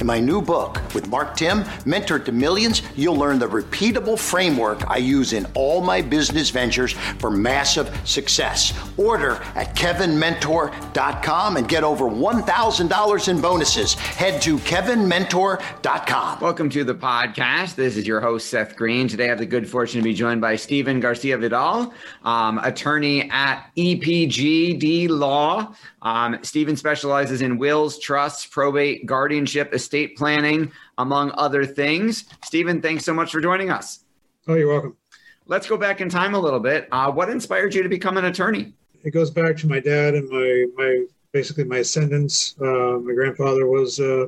In 0.00 0.06
my 0.06 0.18
new 0.18 0.40
book 0.40 0.80
with 0.94 1.08
Marc 1.08 1.36
Timm, 1.36 1.62
Mentor 1.84 2.18
to 2.20 2.32
Millions, 2.32 2.80
you'll 2.96 3.16
learn 3.16 3.38
the 3.38 3.46
repeatable 3.46 4.18
framework 4.18 4.88
I 4.90 4.96
use 4.96 5.34
in 5.34 5.46
all 5.52 5.82
my 5.82 6.00
business 6.00 6.48
ventures 6.48 6.92
for 7.18 7.30
massive 7.30 7.94
success. 8.08 8.72
Order 8.96 9.32
at 9.54 9.76
kevinmentor.com 9.76 11.58
and 11.58 11.68
get 11.68 11.84
over 11.84 12.06
$1,000 12.06 13.28
in 13.28 13.40
bonuses. 13.42 13.92
Head 13.92 14.40
to 14.40 14.56
kevinmentor.com. 14.56 16.40
Welcome 16.40 16.70
to 16.70 16.82
the 16.82 16.94
podcast. 16.94 17.74
This 17.74 17.98
is 17.98 18.06
your 18.06 18.22
host, 18.22 18.48
Seth 18.48 18.76
Greene. 18.76 19.06
Today 19.06 19.26
I 19.26 19.28
have 19.28 19.38
the 19.38 19.44
good 19.44 19.68
fortune 19.68 20.00
to 20.00 20.04
be 20.04 20.14
joined 20.14 20.40
by 20.40 20.56
Stephen 20.56 21.00
Garcia 21.00 21.36
Vidal, 21.36 21.92
um, 22.24 22.58
attorney 22.62 23.30
at 23.30 23.66
EPGD 23.76 25.10
Law. 25.10 25.74
Um, 26.00 26.38
Stephen 26.40 26.76
specializes 26.76 27.42
in 27.42 27.58
wills, 27.58 27.98
trusts, 27.98 28.46
probate, 28.46 29.04
guardianship, 29.04 29.74
estate 29.74 29.89
planning, 30.16 30.70
among 30.98 31.32
other 31.34 31.64
things. 31.64 32.24
Stephen, 32.44 32.80
thanks 32.80 33.04
so 33.04 33.14
much 33.14 33.32
for 33.32 33.40
joining 33.40 33.70
us. 33.70 34.04
Oh, 34.48 34.54
you're 34.54 34.68
welcome. 34.68 34.96
Let's 35.46 35.66
go 35.66 35.76
back 35.76 36.00
in 36.00 36.08
time 36.08 36.34
a 36.34 36.38
little 36.38 36.60
bit. 36.60 36.88
Uh, 36.92 37.10
what 37.10 37.28
inspired 37.28 37.74
you 37.74 37.82
to 37.82 37.88
become 37.88 38.16
an 38.16 38.26
attorney? 38.26 38.72
It 39.02 39.10
goes 39.10 39.30
back 39.30 39.56
to 39.58 39.66
my 39.66 39.80
dad 39.80 40.14
and 40.14 40.28
my 40.28 40.66
my 40.76 41.06
basically 41.32 41.64
my 41.64 41.78
ascendants. 41.78 42.54
Uh, 42.60 42.98
my 42.98 43.14
grandfather 43.14 43.66
was 43.66 43.98
uh, 44.00 44.26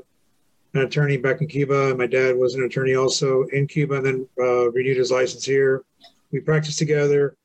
an 0.75 0.83
attorney 0.83 1.17
back 1.17 1.41
in 1.41 1.49
Cuba. 1.49 1.91
And 1.91 1.99
my 1.99 2.07
dad 2.07 2.37
was 2.37 2.55
an 2.55 2.65
attorney 2.65 2.95
also 2.95 3.45
in 3.53 3.67
Cuba, 3.67 3.97
and 3.97 4.07
then 4.07 4.29
uh, 4.39 4.71
renewed 4.71 4.97
his 4.97 5.11
license 5.11 5.45
here. 5.45 5.85
We 6.33 6.41
practiced 6.41 6.79
together, 6.79 7.37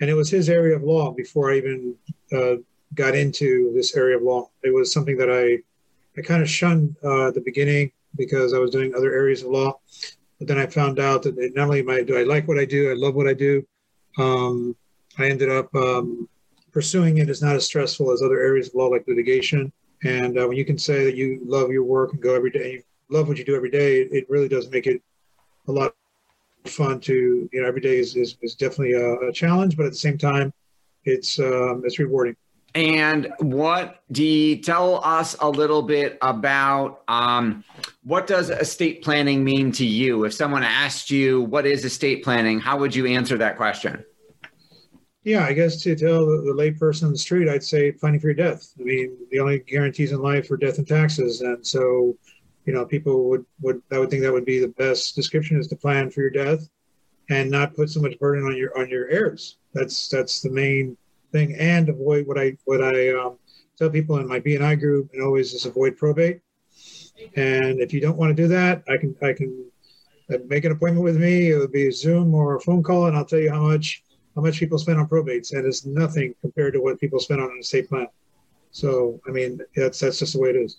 and 0.00 0.10
it 0.10 0.14
was 0.14 0.30
his 0.30 0.48
area 0.48 0.76
of 0.76 0.82
law 0.82 1.12
before 1.12 1.50
I 1.50 1.56
even 1.56 1.94
uh, 2.32 2.56
got 2.94 3.14
into 3.14 3.72
this 3.74 3.96
area 3.96 4.16
of 4.16 4.22
law. 4.22 4.50
It 4.62 4.74
was 4.74 4.92
something 4.92 5.16
that 5.16 5.30
I 5.30 5.62
I 6.16 6.22
kind 6.22 6.42
of 6.42 6.48
shunned 6.48 6.96
uh, 7.02 7.30
the 7.30 7.42
beginning 7.44 7.92
because 8.16 8.54
I 8.54 8.58
was 8.58 8.70
doing 8.70 8.94
other 8.94 9.12
areas 9.12 9.42
of 9.42 9.48
law. 9.48 9.80
But 10.38 10.48
then 10.48 10.58
I 10.58 10.66
found 10.66 10.98
out 10.98 11.22
that 11.22 11.36
not 11.54 11.64
only 11.68 11.86
I, 11.88 12.02
do 12.02 12.16
I 12.16 12.22
like 12.22 12.46
what 12.46 12.58
I 12.58 12.64
do, 12.64 12.90
I 12.90 12.94
love 12.94 13.14
what 13.14 13.26
I 13.26 13.34
do. 13.34 13.66
Um, 14.18 14.76
I 15.18 15.28
ended 15.28 15.50
up 15.50 15.74
um, 15.74 16.28
pursuing 16.72 17.18
it 17.18 17.30
is 17.30 17.42
not 17.42 17.56
as 17.56 17.64
stressful 17.64 18.12
as 18.12 18.22
other 18.22 18.40
areas 18.40 18.68
of 18.68 18.74
law 18.74 18.86
like 18.86 19.06
litigation. 19.06 19.72
And 20.02 20.38
uh, 20.38 20.46
when 20.46 20.56
you 20.56 20.64
can 20.64 20.78
say 20.78 21.04
that 21.04 21.16
you 21.16 21.40
love 21.44 21.70
your 21.70 21.84
work 21.84 22.12
and 22.12 22.20
go 22.20 22.34
every 22.34 22.50
day, 22.50 22.72
you 22.72 22.82
love 23.08 23.28
what 23.28 23.38
you 23.38 23.44
do 23.44 23.56
every 23.56 23.70
day, 23.70 24.02
it, 24.02 24.08
it 24.12 24.30
really 24.30 24.48
does 24.48 24.68
make 24.70 24.86
it 24.86 25.00
a 25.68 25.72
lot 25.72 25.94
fun 26.66 27.00
to, 27.00 27.48
you 27.52 27.62
know, 27.62 27.68
every 27.68 27.80
day 27.80 27.98
is, 27.98 28.16
is, 28.16 28.36
is 28.42 28.54
definitely 28.54 28.94
a, 28.94 29.28
a, 29.28 29.32
challenge, 29.32 29.76
but 29.76 29.86
at 29.86 29.92
the 29.92 29.98
same 29.98 30.18
time, 30.18 30.52
it's, 31.04 31.38
um, 31.38 31.82
it's 31.84 31.98
rewarding. 31.98 32.36
And 32.74 33.32
what 33.38 34.02
do 34.10 34.24
you 34.24 34.56
tell 34.56 35.04
us 35.04 35.36
a 35.40 35.48
little 35.48 35.82
bit 35.82 36.18
about 36.20 37.02
um, 37.06 37.62
what 38.02 38.26
does 38.26 38.50
estate 38.50 39.02
planning 39.02 39.44
mean 39.44 39.70
to 39.72 39.86
you? 39.86 40.24
If 40.24 40.34
someone 40.34 40.64
asked 40.64 41.08
you 41.08 41.42
what 41.42 41.66
is 41.66 41.84
estate 41.84 42.24
planning, 42.24 42.58
how 42.58 42.78
would 42.78 42.94
you 42.94 43.06
answer 43.06 43.38
that 43.38 43.56
question? 43.56 44.04
Yeah, 45.22 45.44
I 45.44 45.52
guess 45.52 45.82
to 45.82 45.94
tell 45.94 46.26
the, 46.26 46.42
the 46.42 46.52
layperson 46.52 47.04
on 47.04 47.12
the 47.12 47.18
street, 47.18 47.48
I'd 47.48 47.62
say 47.62 47.92
planning 47.92 48.20
for 48.20 48.26
your 48.26 48.34
death. 48.34 48.74
I 48.78 48.82
mean, 48.82 49.16
the 49.30 49.40
only 49.40 49.60
guarantees 49.60 50.12
in 50.12 50.20
life 50.20 50.50
are 50.50 50.56
death 50.56 50.78
and 50.78 50.86
taxes, 50.86 51.40
and 51.40 51.66
so, 51.66 52.14
you 52.66 52.74
know, 52.74 52.84
people 52.84 53.30
would 53.30 53.46
would 53.62 53.80
I 53.90 53.98
would 53.98 54.10
think 54.10 54.22
that 54.22 54.32
would 54.32 54.44
be 54.44 54.58
the 54.58 54.68
best 54.68 55.16
description 55.16 55.58
is 55.58 55.68
to 55.68 55.76
plan 55.76 56.10
for 56.10 56.20
your 56.20 56.30
death, 56.30 56.68
and 57.30 57.50
not 57.50 57.74
put 57.74 57.88
so 57.88 58.02
much 58.02 58.18
burden 58.18 58.44
on 58.44 58.54
your 58.54 58.76
on 58.78 58.90
your 58.90 59.08
heirs. 59.08 59.56
That's 59.72 60.08
that's 60.08 60.42
the 60.42 60.50
main 60.50 60.94
thing, 61.34 61.54
and 61.58 61.88
avoid 61.88 62.26
what 62.26 62.38
I 62.38 62.56
what 62.64 62.82
I 62.82 63.12
um, 63.12 63.38
tell 63.76 63.90
people 63.90 64.18
in 64.18 64.26
my 64.28 64.40
BNI 64.40 64.78
group, 64.78 65.10
and 65.12 65.22
always 65.22 65.52
is 65.52 65.66
avoid 65.66 65.96
probate. 65.96 66.40
And 67.36 67.80
if 67.80 67.92
you 67.92 68.00
don't 68.00 68.16
want 68.16 68.34
to 68.34 68.42
do 68.42 68.48
that, 68.48 68.82
I 68.88 68.96
can 68.96 69.14
I 69.22 69.32
can 69.32 69.50
uh, 70.32 70.38
make 70.46 70.64
an 70.64 70.72
appointment 70.72 71.04
with 71.04 71.18
me. 71.18 71.50
It 71.50 71.58
would 71.58 71.72
be 71.72 71.88
a 71.88 71.92
Zoom 71.92 72.34
or 72.34 72.56
a 72.56 72.60
phone 72.60 72.82
call, 72.82 73.06
and 73.06 73.16
I'll 73.16 73.24
tell 73.24 73.40
you 73.40 73.50
how 73.50 73.62
much 73.62 74.02
how 74.34 74.42
much 74.42 74.58
people 74.58 74.78
spend 74.78 74.98
on 74.98 75.08
probates, 75.08 75.52
and 75.52 75.66
it's 75.66 75.84
nothing 75.84 76.34
compared 76.40 76.72
to 76.74 76.80
what 76.80 77.00
people 77.00 77.20
spend 77.20 77.40
on 77.40 77.50
an 77.50 77.58
estate 77.60 77.88
plan. 77.88 78.08
So, 78.70 79.20
I 79.28 79.30
mean, 79.30 79.60
that's 79.76 80.00
that's 80.00 80.18
just 80.18 80.32
the 80.34 80.40
way 80.40 80.50
it 80.50 80.56
is. 80.56 80.78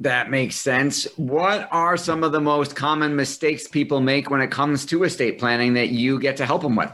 That 0.00 0.30
makes 0.30 0.56
sense. 0.56 1.04
What 1.16 1.68
are 1.70 1.96
some 1.96 2.24
of 2.24 2.32
the 2.32 2.40
most 2.40 2.74
common 2.74 3.14
mistakes 3.14 3.68
people 3.68 4.00
make 4.00 4.30
when 4.30 4.40
it 4.40 4.50
comes 4.50 4.84
to 4.86 5.04
estate 5.04 5.38
planning 5.38 5.74
that 5.74 5.90
you 5.90 6.18
get 6.18 6.36
to 6.38 6.46
help 6.46 6.62
them 6.62 6.74
with? 6.74 6.90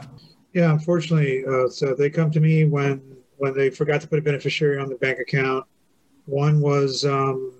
Yeah, 0.53 0.71
unfortunately, 0.71 1.45
uh, 1.45 1.67
so 1.69 1.93
they 1.93 2.09
come 2.09 2.31
to 2.31 2.39
me 2.39 2.65
when 2.65 3.01
when 3.37 3.55
they 3.55 3.69
forgot 3.69 4.01
to 4.01 4.07
put 4.07 4.19
a 4.19 4.21
beneficiary 4.21 4.79
on 4.79 4.89
the 4.89 4.95
bank 4.95 5.19
account. 5.19 5.65
One 6.25 6.59
was 6.59 7.05
um, 7.05 7.53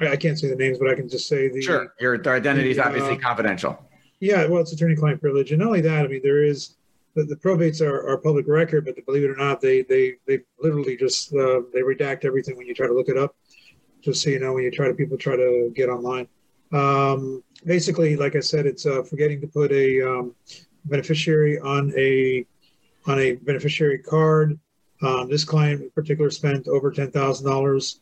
I 0.00 0.16
can't 0.16 0.38
say 0.38 0.48
the 0.48 0.56
names, 0.56 0.78
but 0.78 0.90
I 0.90 0.94
can 0.94 1.08
just 1.08 1.28
say 1.28 1.48
the 1.48 1.62
sure. 1.62 1.94
Your 2.00 2.14
identity 2.28 2.70
is 2.70 2.78
obviously 2.78 3.14
uh, 3.14 3.18
confidential. 3.18 3.78
Yeah, 4.20 4.46
well, 4.46 4.62
it's 4.62 4.72
attorney-client 4.72 5.20
privilege, 5.20 5.52
and 5.52 5.60
not 5.60 5.68
only 5.68 5.82
that, 5.82 6.06
I 6.06 6.08
mean, 6.08 6.22
there 6.22 6.42
is 6.42 6.76
the, 7.14 7.24
the 7.24 7.36
probates 7.36 7.80
are, 7.80 8.08
are 8.08 8.18
public 8.18 8.46
record, 8.48 8.86
but 8.86 8.94
believe 9.04 9.24
it 9.24 9.30
or 9.30 9.36
not, 9.36 9.60
they 9.60 9.82
they 9.82 10.16
they 10.26 10.40
literally 10.60 10.96
just 10.96 11.34
uh, 11.34 11.62
they 11.72 11.80
redact 11.80 12.24
everything 12.24 12.56
when 12.56 12.66
you 12.66 12.74
try 12.74 12.86
to 12.86 12.94
look 12.94 13.08
it 13.08 13.18
up. 13.18 13.34
Just 14.02 14.22
so 14.22 14.30
you 14.30 14.38
know, 14.38 14.52
when 14.52 14.64
you 14.64 14.70
try 14.70 14.86
to 14.88 14.94
people 14.94 15.18
try 15.18 15.36
to 15.36 15.72
get 15.74 15.88
online. 15.88 16.28
Um, 16.72 17.42
basically, 17.64 18.16
like 18.16 18.36
I 18.36 18.40
said, 18.40 18.66
it's 18.66 18.86
uh, 18.86 19.02
forgetting 19.02 19.40
to 19.40 19.46
put 19.46 19.72
a 19.72 20.02
um, 20.02 20.34
beneficiary 20.88 21.58
on 21.58 21.92
a 21.96 22.46
on 23.06 23.18
a 23.18 23.34
beneficiary 23.34 23.98
card. 23.98 24.58
Um, 25.02 25.28
this 25.28 25.44
client 25.44 25.82
in 25.82 25.90
particular 25.90 26.30
spent 26.30 26.68
over 26.68 26.90
ten 26.90 27.10
thousand 27.10 27.46
um, 27.46 27.52
dollars, 27.52 28.00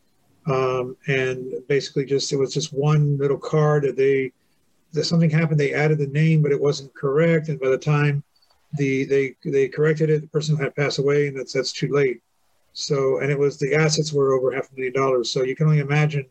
and 1.07 1.53
basically 1.67 2.05
just 2.05 2.31
it 2.31 2.37
was 2.37 2.53
just 2.53 2.73
one 2.73 3.17
little 3.17 3.37
card 3.37 3.83
that 3.83 3.97
they 3.97 4.31
that 4.93 5.05
something 5.05 5.29
happened. 5.29 5.59
They 5.59 5.73
added 5.73 5.97
the 5.97 6.07
name, 6.07 6.41
but 6.41 6.51
it 6.51 6.61
wasn't 6.61 6.95
correct, 6.95 7.49
and 7.49 7.59
by 7.59 7.69
the 7.69 7.77
time 7.77 8.23
the 8.77 9.05
they 9.05 9.35
they 9.43 9.67
corrected 9.67 10.09
it. 10.09 10.21
The 10.21 10.27
person 10.27 10.55
had 10.57 10.75
passed 10.75 10.99
away, 10.99 11.27
and 11.27 11.37
that's 11.37 11.53
that's 11.53 11.71
too 11.71 11.91
late. 11.91 12.21
So, 12.73 13.19
and 13.19 13.31
it 13.31 13.39
was 13.39 13.57
the 13.57 13.75
assets 13.75 14.11
were 14.11 14.33
over 14.33 14.51
half 14.51 14.71
a 14.71 14.75
million 14.75 14.93
dollars. 14.93 15.31
So 15.31 15.43
you 15.43 15.55
can 15.55 15.67
only 15.67 15.79
imagine 15.79 16.25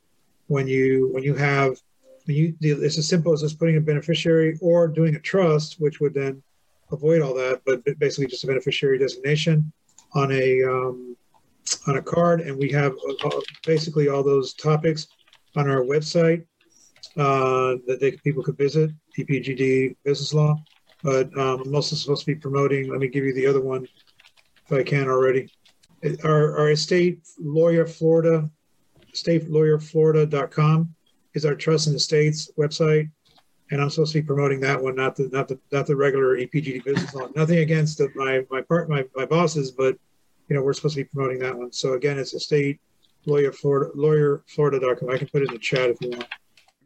when 0.48 0.66
you 0.66 1.10
when 1.12 1.22
you 1.22 1.34
have 1.34 1.80
when 2.26 2.36
you 2.36 2.54
it's 2.60 2.98
as 2.98 3.08
simple 3.08 3.32
as 3.32 3.40
just 3.40 3.58
putting 3.58 3.76
a 3.76 3.80
beneficiary 3.80 4.58
or 4.60 4.88
doing 4.88 5.14
a 5.14 5.20
trust, 5.20 5.80
which 5.80 6.00
would 6.00 6.14
then 6.14 6.42
avoid 6.92 7.22
all 7.22 7.34
that. 7.34 7.62
But 7.66 7.84
basically, 7.98 8.26
just 8.26 8.44
a 8.44 8.46
beneficiary 8.46 8.98
designation 8.98 9.72
on 10.14 10.32
a 10.32 10.62
um, 10.62 11.16
on 11.86 11.96
a 11.96 12.02
card, 12.02 12.40
and 12.42 12.56
we 12.56 12.70
have 12.72 12.92
uh, 13.08 13.28
uh 13.28 13.40
basically 13.66 14.08
all 14.08 14.22
those 14.22 14.54
topics 14.54 15.06
on 15.56 15.70
our 15.70 15.82
website 15.82 16.44
uh, 17.16 17.76
that 17.86 17.98
they, 18.00 18.12
people 18.12 18.42
could 18.42 18.58
visit. 18.58 18.90
EPGD 19.18 19.96
Business 20.04 20.34
Law 20.34 20.56
but 21.04 21.26
um, 21.38 21.60
I'm 21.60 21.74
also 21.74 21.94
supposed 21.94 22.22
to 22.22 22.26
be 22.26 22.34
promoting. 22.34 22.90
Let 22.90 22.98
me 22.98 23.08
give 23.08 23.24
you 23.24 23.34
the 23.34 23.46
other 23.46 23.60
one 23.60 23.86
if 24.64 24.72
I 24.72 24.82
can 24.82 25.06
already. 25.06 25.50
Our, 26.24 26.58
our 26.58 26.70
estate 26.70 27.20
lawyer 27.38 27.86
Florida, 27.86 28.50
estateLawyerFlorida.com 29.12 30.94
is 31.34 31.44
our 31.44 31.54
trust 31.54 31.88
and 31.88 31.96
estates 31.96 32.50
website, 32.58 33.10
and 33.70 33.80
I'm 33.80 33.90
supposed 33.90 34.12
to 34.12 34.20
be 34.20 34.26
promoting 34.26 34.60
that 34.60 34.82
one, 34.82 34.94
not 34.96 35.16
the 35.16 35.28
not 35.32 35.48
the 35.48 35.58
not 35.72 35.86
the 35.86 35.96
regular 35.96 36.36
EPGD 36.36 36.84
business 36.84 37.14
law. 37.14 37.28
Nothing 37.34 37.58
against 37.58 37.98
the, 37.98 38.08
my 38.14 38.44
my 38.50 38.60
part 38.60 38.88
my, 38.88 39.04
my 39.14 39.24
bosses, 39.24 39.70
but 39.70 39.96
you 40.48 40.56
know 40.56 40.62
we're 40.62 40.74
supposed 40.74 40.96
to 40.96 41.02
be 41.02 41.08
promoting 41.08 41.38
that 41.40 41.56
one. 41.56 41.72
So 41.72 41.94
again, 41.94 42.18
it's 42.18 42.34
estate 42.34 42.80
lawyer 43.26 43.52
Florida 43.52 43.90
lawyer 43.94 44.42
Florida.com. 44.46 45.10
I 45.10 45.18
can 45.18 45.28
put 45.28 45.42
it 45.42 45.48
in 45.48 45.54
the 45.54 45.60
chat 45.60 45.90
if 45.90 46.00
you 46.00 46.10
want. 46.10 46.28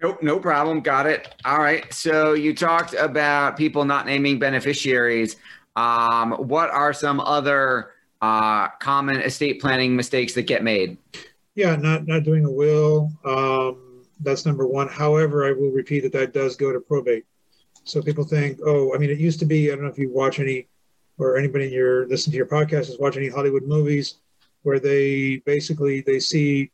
Nope, 0.01 0.23
no 0.23 0.39
problem. 0.39 0.81
Got 0.81 1.07
it. 1.07 1.35
All 1.45 1.59
right. 1.59 1.93
So 1.93 2.35
you 2.35 2.55
talked 2.55 2.95
about 2.95 3.57
people 3.57 3.85
not 3.85 4.07
naming 4.07 4.39
beneficiaries. 4.39 5.37
Um, 5.75 6.33
what 6.33 6.71
are 6.71 6.93
some 6.93 7.19
other 7.19 7.93
uh, 8.23 8.69
common 8.81 9.17
estate 9.21 9.61
planning 9.61 9.97
mistakes 9.97 10.35
that 10.35 10.43
get 10.43 10.63
made? 10.63 10.99
Yeah, 11.57 11.75
not 11.75 12.07
not 12.07 12.23
doing 12.23 12.45
a 12.45 12.51
will. 12.51 13.11
Um, 13.25 13.88
that's 14.21 14.47
number 14.47 14.67
one. 14.67 14.89
However, 14.89 15.47
I 15.47 15.53
will 15.53 15.71
repeat 15.71 16.01
that 16.01 16.13
that 16.13 16.33
does 16.33 16.57
go 16.57 16.73
to 16.73 16.81
probate. 16.81 17.25
So 17.85 18.03
people 18.03 18.25
think, 18.25 18.59
oh, 18.65 18.95
I 18.95 18.99
mean, 18.99 19.11
it 19.11 19.19
used 19.19 19.39
to 19.41 19.47
be. 19.47 19.71
I 19.71 19.75
don't 19.75 19.85
know 19.85 19.91
if 19.91 19.99
you 19.99 20.13
watch 20.13 20.41
any, 20.41 20.69
or 21.19 21.37
anybody 21.37 21.67
in 21.67 21.73
your 21.73 22.07
listen 22.09 22.31
to 22.33 22.37
your 22.37 22.47
podcast 22.47 22.91
is 22.91 22.99
watching 22.99 23.23
any 23.23 23.33
Hollywood 23.33 23.65
movies, 23.65 24.17
where 24.63 24.79
they 24.79 25.39
basically 25.47 26.03
they 26.03 26.21
see. 26.21 26.71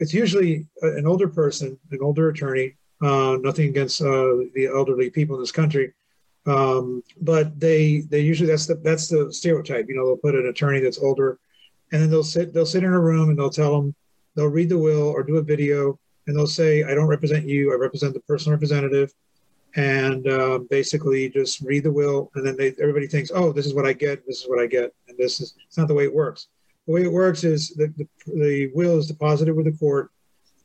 It's 0.00 0.12
usually 0.12 0.66
an 0.82 1.06
older 1.06 1.28
person, 1.28 1.78
an 1.90 1.98
older 2.02 2.28
attorney. 2.28 2.76
Uh, 3.02 3.36
nothing 3.40 3.68
against 3.68 4.00
uh, 4.00 4.36
the 4.54 4.70
elderly 4.72 5.10
people 5.10 5.34
in 5.34 5.42
this 5.42 5.50
country, 5.50 5.92
um, 6.46 7.02
but 7.20 7.58
they 7.58 8.02
they 8.10 8.20
usually 8.20 8.48
that's 8.48 8.66
the 8.66 8.76
that's 8.76 9.08
the 9.08 9.32
stereotype. 9.32 9.86
You 9.88 9.96
know, 9.96 10.06
they'll 10.06 10.16
put 10.16 10.36
an 10.36 10.46
attorney 10.46 10.78
that's 10.78 10.98
older, 10.98 11.40
and 11.90 12.00
then 12.00 12.10
they'll 12.10 12.22
sit 12.22 12.54
they'll 12.54 12.66
sit 12.66 12.84
in 12.84 12.92
a 12.92 13.00
room 13.00 13.30
and 13.30 13.38
they'll 13.38 13.50
tell 13.50 13.80
them 13.80 13.94
they'll 14.36 14.46
read 14.46 14.68
the 14.68 14.78
will 14.78 15.08
or 15.08 15.24
do 15.24 15.38
a 15.38 15.42
video 15.42 15.98
and 16.26 16.36
they'll 16.36 16.46
say, 16.46 16.84
"I 16.84 16.94
don't 16.94 17.06
represent 17.06 17.46
you. 17.46 17.72
I 17.72 17.76
represent 17.76 18.14
the 18.14 18.20
personal 18.20 18.56
representative," 18.56 19.12
and 19.76 20.26
uh, 20.28 20.58
basically 20.70 21.28
just 21.28 21.60
read 21.62 21.84
the 21.84 21.92
will, 21.92 22.30
and 22.34 22.46
then 22.46 22.56
they 22.56 22.74
everybody 22.80 23.06
thinks, 23.06 23.30
"Oh, 23.34 23.52
this 23.52 23.66
is 23.66 23.74
what 23.74 23.86
I 23.86 23.92
get. 23.92 24.26
This 24.26 24.42
is 24.42 24.48
what 24.48 24.60
I 24.60 24.66
get," 24.66 24.92
and 25.08 25.16
this 25.18 25.40
is 25.40 25.54
it's 25.66 25.78
not 25.78 25.88
the 25.88 25.94
way 25.94 26.04
it 26.04 26.14
works. 26.14 26.48
The 26.86 26.92
way 26.92 27.02
it 27.04 27.12
works 27.12 27.44
is 27.44 27.70
that 27.70 27.96
the, 27.96 28.06
the 28.26 28.70
will 28.74 28.98
is 28.98 29.06
deposited 29.06 29.54
with 29.54 29.66
the 29.66 29.72
court, 29.72 30.10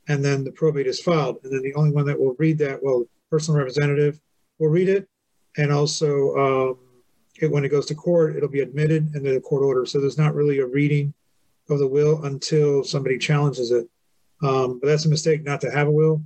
and 0.08 0.24
then 0.24 0.44
the 0.44 0.52
probate 0.52 0.88
is 0.88 1.02
filed, 1.02 1.40
and 1.44 1.54
then 1.54 1.62
the 1.62 1.74
only 1.76 1.92
one 1.92 2.06
that 2.06 2.20
will 2.20 2.36
read 2.40 2.58
that, 2.60 2.82
well, 2.82 3.06
personal 3.30 3.60
representative 3.60 4.20
will 4.60 4.70
read 4.70 4.90
it, 4.90 5.08
and 5.58 5.72
also 5.72 6.36
um, 6.36 6.80
it, 7.40 7.52
when 7.52 7.64
it 7.64 7.70
goes 7.70 7.86
to 7.88 7.96
court, 7.96 8.36
it'll 8.36 8.50
be 8.50 8.62
admitted 8.62 9.14
and 9.14 9.26
then 9.26 9.36
a 9.36 9.42
court 9.42 9.64
order. 9.64 9.86
So 9.86 10.00
there's 10.00 10.18
not 10.18 10.34
really 10.34 10.60
a 10.60 10.66
reading 10.66 11.14
of 11.70 11.80
the 11.80 11.88
will 11.88 12.24
until 12.26 12.84
somebody 12.84 13.18
challenges 13.18 13.72
it. 13.72 13.88
Um, 14.44 14.80
but 14.80 14.88
that's 14.88 15.06
a 15.06 15.10
mistake 15.10 15.44
not 15.44 15.62
to 15.62 15.72
have 15.72 15.88
a 15.88 15.92
will. 15.92 16.22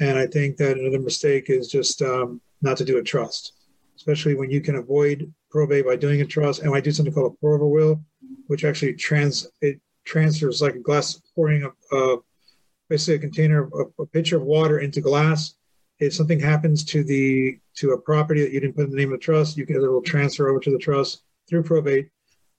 And 0.00 0.18
I 0.18 0.26
think 0.26 0.56
that 0.56 0.76
another 0.76 0.98
mistake 0.98 1.50
is 1.50 1.68
just 1.68 2.02
um, 2.02 2.40
not 2.62 2.76
to 2.78 2.84
do 2.84 2.98
a 2.98 3.02
trust, 3.02 3.52
especially 3.96 4.34
when 4.34 4.50
you 4.50 4.60
can 4.60 4.76
avoid 4.76 5.32
probate 5.50 5.86
by 5.86 5.96
doing 5.96 6.20
a 6.20 6.26
trust. 6.26 6.62
And 6.62 6.74
I 6.74 6.80
do 6.80 6.90
something 6.90 7.14
called 7.14 7.32
a 7.32 7.36
pour 7.36 7.54
over 7.54 7.66
will, 7.66 8.00
which 8.48 8.64
actually 8.64 8.94
trans 8.94 9.46
it 9.60 9.80
transfers 10.04 10.60
like 10.60 10.74
a 10.74 10.80
glass 10.80 11.20
pouring 11.34 11.62
a, 11.62 11.96
uh, 11.96 12.16
basically 12.90 13.14
a 13.14 13.18
container, 13.18 13.68
a, 13.68 14.02
a 14.02 14.06
pitcher 14.06 14.36
of 14.36 14.42
water 14.42 14.80
into 14.80 15.00
glass 15.00 15.54
if 16.00 16.14
something 16.14 16.40
happens 16.40 16.84
to 16.84 17.04
the 17.04 17.58
to 17.76 17.92
a 17.92 18.00
property 18.00 18.40
that 18.42 18.52
you 18.52 18.60
didn't 18.60 18.76
put 18.76 18.84
in 18.84 18.90
the 18.90 18.96
name 18.96 19.12
of 19.12 19.20
the 19.20 19.24
trust, 19.24 19.56
you 19.56 19.66
can 19.66 19.76
it 19.76 19.80
will 19.80 20.02
transfer 20.02 20.48
over 20.48 20.60
to 20.60 20.70
the 20.70 20.78
trust 20.78 21.22
through 21.48 21.62
probate. 21.62 22.08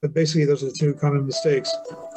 But 0.01 0.13
basically, 0.13 0.45
those 0.45 0.63
are 0.63 0.68
the 0.68 0.77
two 0.80 0.94
common 0.94 1.25
mistakes 1.25 1.71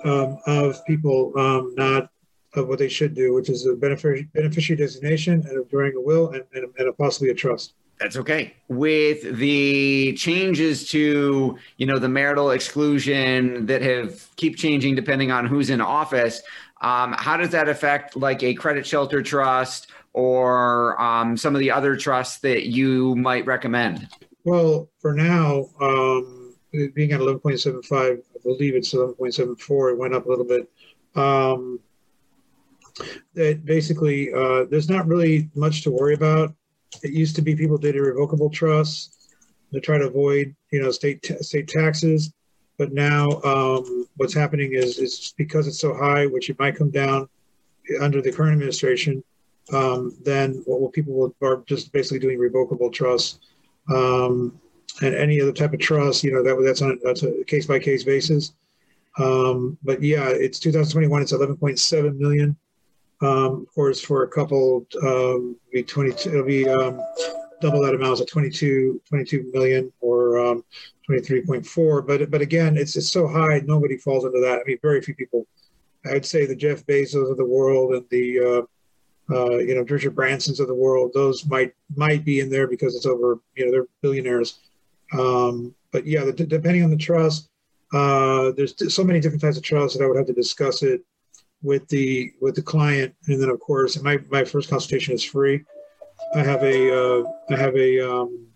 um, 0.04 0.38
of 0.46 0.84
people 0.86 1.32
um, 1.38 1.74
not 1.76 2.10
of 2.54 2.68
what 2.68 2.78
they 2.78 2.88
should 2.88 3.14
do, 3.14 3.34
which 3.34 3.48
is 3.48 3.66
a 3.66 3.74
beneficiary, 3.74 4.28
beneficiary 4.34 4.78
designation 4.78 5.44
and 5.46 5.58
of 5.58 5.68
drawing 5.68 5.94
a 5.96 6.00
will 6.00 6.30
and, 6.30 6.44
and, 6.54 6.66
and 6.78 6.88
a 6.88 6.92
possibly 6.92 7.30
a 7.30 7.34
trust. 7.34 7.74
That's 8.00 8.16
okay. 8.16 8.54
With 8.68 9.38
the 9.38 10.14
changes 10.14 10.88
to, 10.90 11.58
you 11.76 11.86
know, 11.86 11.98
the 11.98 12.08
marital 12.08 12.52
exclusion 12.52 13.66
that 13.66 13.82
have 13.82 14.34
keep 14.36 14.56
changing 14.56 14.94
depending 14.94 15.32
on 15.32 15.46
who's 15.46 15.68
in 15.68 15.80
office, 15.80 16.40
um, 16.80 17.14
how 17.18 17.36
does 17.36 17.50
that 17.50 17.68
affect 17.68 18.16
like 18.16 18.42
a 18.42 18.54
credit 18.54 18.86
shelter 18.86 19.20
trust 19.20 19.88
or 20.12 21.00
um, 21.00 21.36
some 21.36 21.54
of 21.54 21.58
the 21.58 21.70
other 21.70 21.96
trusts 21.96 22.38
that 22.38 22.66
you 22.66 23.16
might 23.16 23.44
recommend? 23.46 24.08
Well, 24.44 24.88
for 25.00 25.12
now, 25.12 25.66
um, 25.80 26.54
being 26.72 27.12
at 27.12 27.20
11.75, 27.20 27.92
I 27.92 28.16
believe 28.44 28.76
it's 28.76 28.94
11.74, 28.94 29.92
it 29.92 29.98
went 29.98 30.14
up 30.14 30.26
a 30.26 30.28
little 30.28 30.44
bit. 30.44 30.70
Um, 31.16 31.80
that 33.34 33.64
basically, 33.64 34.32
uh, 34.32 34.64
there's 34.70 34.88
not 34.88 35.06
really 35.06 35.50
much 35.54 35.82
to 35.82 35.90
worry 35.90 36.14
about. 36.14 36.54
It 37.02 37.12
used 37.12 37.36
to 37.36 37.42
be 37.42 37.54
people 37.54 37.78
did 37.78 37.96
irrevocable 37.96 38.50
trusts 38.50 39.28
to 39.72 39.80
try 39.80 39.98
to 39.98 40.06
avoid, 40.06 40.54
you 40.72 40.82
know, 40.82 40.90
state 40.90 41.22
t- 41.22 41.38
state 41.38 41.68
taxes. 41.68 42.32
But 42.78 42.92
now, 42.92 43.40
um, 43.42 44.06
what's 44.16 44.34
happening 44.34 44.72
is 44.72 44.98
is 44.98 45.34
because 45.36 45.66
it's 45.66 45.80
so 45.80 45.94
high, 45.94 46.26
which 46.26 46.48
it 46.50 46.58
might 46.58 46.76
come 46.76 46.90
down 46.90 47.28
under 48.00 48.20
the 48.20 48.32
current 48.32 48.52
administration 48.52 49.22
um, 49.72 50.16
then 50.24 50.62
what 50.66 50.92
people 50.92 51.14
will, 51.14 51.34
are 51.42 51.62
just 51.66 51.92
basically 51.92 52.18
doing 52.18 52.38
revocable 52.38 52.90
trusts. 52.90 53.38
Um, 53.92 54.60
and 55.02 55.14
any 55.14 55.40
other 55.40 55.52
type 55.52 55.72
of 55.72 55.78
trust, 55.78 56.24
you 56.24 56.32
know, 56.32 56.42
that 56.42 56.60
that's 56.64 56.82
on 56.82 56.98
that's 57.04 57.22
a 57.22 57.44
case 57.44 57.66
by 57.66 57.78
case 57.78 58.02
basis. 58.04 58.52
Um, 59.18 59.78
but 59.82 60.02
yeah, 60.02 60.28
it's 60.28 60.58
2021. 60.58 61.22
It's 61.22 61.32
11.7 61.32 62.18
million. 62.18 62.56
Um, 63.20 63.62
of 63.62 63.74
course, 63.74 64.00
for 64.00 64.22
a 64.22 64.28
couple, 64.28 64.86
um, 65.02 65.56
be 65.72 65.82
22. 65.82 66.30
It'll 66.30 66.44
be 66.44 66.68
um, 66.68 67.00
double 67.60 67.82
that 67.82 67.94
amount, 67.94 68.18
so 68.18 68.24
22, 68.24 69.02
22 69.08 69.50
million 69.52 69.92
or 70.00 70.38
um, 70.38 70.64
23.4. 71.10 72.06
But 72.06 72.30
but 72.30 72.40
again, 72.40 72.76
it's 72.76 72.96
it's 72.96 73.10
so 73.10 73.26
high, 73.26 73.60
nobody 73.64 73.96
falls 73.96 74.24
into 74.24 74.40
that. 74.40 74.60
I 74.60 74.62
mean, 74.66 74.78
very 74.82 75.00
few 75.00 75.14
people. 75.14 75.46
I'd 76.06 76.24
say 76.24 76.46
the 76.46 76.54
Jeff 76.54 76.86
Bezos 76.86 77.30
of 77.30 77.36
the 77.36 77.44
world 77.44 77.94
and 77.94 78.04
the 78.10 78.38
uh, 78.40 78.66
uh, 79.30 79.58
you 79.58 79.74
know, 79.74 79.82
Richard 79.82 80.14
Branson's 80.14 80.60
of 80.60 80.68
the 80.68 80.74
world, 80.74 81.10
those 81.12 81.44
might 81.46 81.74
might 81.96 82.24
be 82.24 82.40
in 82.40 82.48
there 82.48 82.66
because 82.66 82.94
it's 82.96 83.06
over, 83.06 83.38
you 83.56 83.66
know, 83.66 83.70
they're 83.70 83.86
billionaires. 84.00 84.60
Um, 85.12 85.74
but 85.92 86.06
yeah, 86.06 86.24
the, 86.24 86.32
depending 86.32 86.82
on 86.82 86.90
the 86.90 86.96
trust, 86.96 87.48
uh, 87.92 88.52
there's 88.52 88.94
so 88.94 89.04
many 89.04 89.20
different 89.20 89.42
types 89.42 89.56
of 89.56 89.62
trusts 89.62 89.96
that 89.96 90.04
I 90.04 90.08
would 90.08 90.16
have 90.16 90.26
to 90.26 90.32
discuss 90.32 90.82
it 90.82 91.02
with 91.62 91.88
the 91.88 92.32
with 92.40 92.54
the 92.54 92.62
client, 92.62 93.14
and 93.26 93.40
then 93.40 93.50
of 93.50 93.60
course, 93.60 94.00
my 94.02 94.18
my 94.30 94.44
first 94.44 94.70
consultation 94.70 95.14
is 95.14 95.24
free. 95.24 95.64
I 96.34 96.40
have 96.40 96.62
a 96.62 97.20
uh, 97.20 97.24
I 97.50 97.56
have 97.56 97.76
a 97.76 98.12
um, 98.12 98.46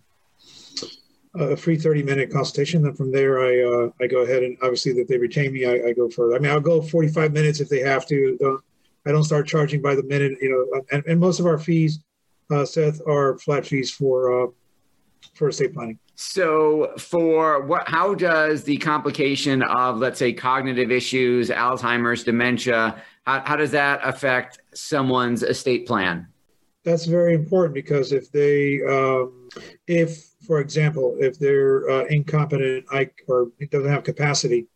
a 1.35 1.57
free 1.57 1.77
30 1.77 2.03
minute 2.03 2.31
consultation. 2.31 2.83
Then 2.83 2.93
from 2.93 3.11
there, 3.11 3.39
I 3.39 3.61
uh, 3.61 3.89
I 4.01 4.07
go 4.07 4.19
ahead 4.19 4.43
and 4.43 4.57
obviously 4.61 4.91
if 4.93 5.07
they 5.07 5.17
retain 5.17 5.53
me, 5.53 5.65
I, 5.65 5.89
I, 5.89 5.93
go 5.93 6.09
further. 6.09 6.35
I 6.35 6.39
mean, 6.39 6.51
I'll 6.51 6.59
go 6.59 6.81
45 6.81 7.33
minutes 7.33 7.59
if 7.59 7.69
they 7.69 7.79
have 7.79 8.05
to. 8.07 8.37
Don't, 8.39 8.63
I 9.05 9.11
don't 9.11 9.23
start 9.23 9.47
charging 9.47 9.81
by 9.81 9.95
the 9.95 10.03
minute, 10.03 10.37
you 10.41 10.49
know, 10.49 10.81
and, 10.91 11.03
and 11.05 11.19
most 11.19 11.39
of 11.41 11.45
our 11.45 11.57
fees, 11.57 11.99
uh, 12.51 12.63
Seth, 12.63 13.01
are 13.05 13.37
flat 13.39 13.65
fees 13.65 13.91
for 13.91 14.45
uh, 14.45 14.47
for 15.33 15.49
estate 15.49 15.73
planning. 15.73 15.99
So, 16.15 16.93
for 16.97 17.65
what, 17.65 17.87
how 17.87 18.13
does 18.13 18.63
the 18.63 18.77
complication 18.77 19.63
of, 19.63 19.97
let's 19.97 20.19
say, 20.19 20.31
cognitive 20.31 20.91
issues, 20.91 21.49
Alzheimer's, 21.49 22.23
dementia, 22.23 23.01
how, 23.25 23.41
how 23.45 23.55
does 23.55 23.71
that 23.71 23.99
affect 24.03 24.59
someone's 24.73 25.41
estate 25.41 25.87
plan? 25.87 26.27
That's 26.83 27.05
very 27.05 27.33
important 27.33 27.73
because 27.73 28.11
if 28.11 28.31
they, 28.31 28.81
um, 28.83 29.49
if, 29.87 30.23
for 30.45 30.59
example, 30.59 31.15
if 31.19 31.39
they're 31.39 31.89
uh, 31.89 32.05
incompetent 32.05 32.85
I, 32.91 33.09
or 33.27 33.47
doesn't 33.71 33.89
have 33.89 34.03
capacity, 34.03 34.67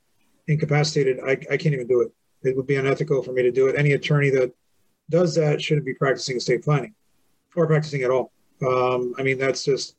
incapacitated, 0.47 1.19
I, 1.19 1.31
I 1.31 1.57
can't 1.57 1.73
even 1.73 1.87
do 1.87 2.01
it 2.01 2.11
it 2.43 2.55
would 2.55 2.67
be 2.67 2.75
unethical 2.75 3.23
for 3.23 3.31
me 3.31 3.43
to 3.43 3.51
do 3.51 3.67
it. 3.67 3.75
Any 3.77 3.93
attorney 3.93 4.29
that 4.31 4.53
does 5.09 5.35
that 5.35 5.61
shouldn't 5.61 5.85
be 5.85 5.93
practicing 5.93 6.37
estate 6.37 6.63
planning 6.63 6.93
or 7.55 7.67
practicing 7.67 8.03
at 8.03 8.11
all. 8.11 8.31
Um, 8.65 9.13
I 9.17 9.23
mean, 9.23 9.37
that's 9.37 9.63
just, 9.63 9.95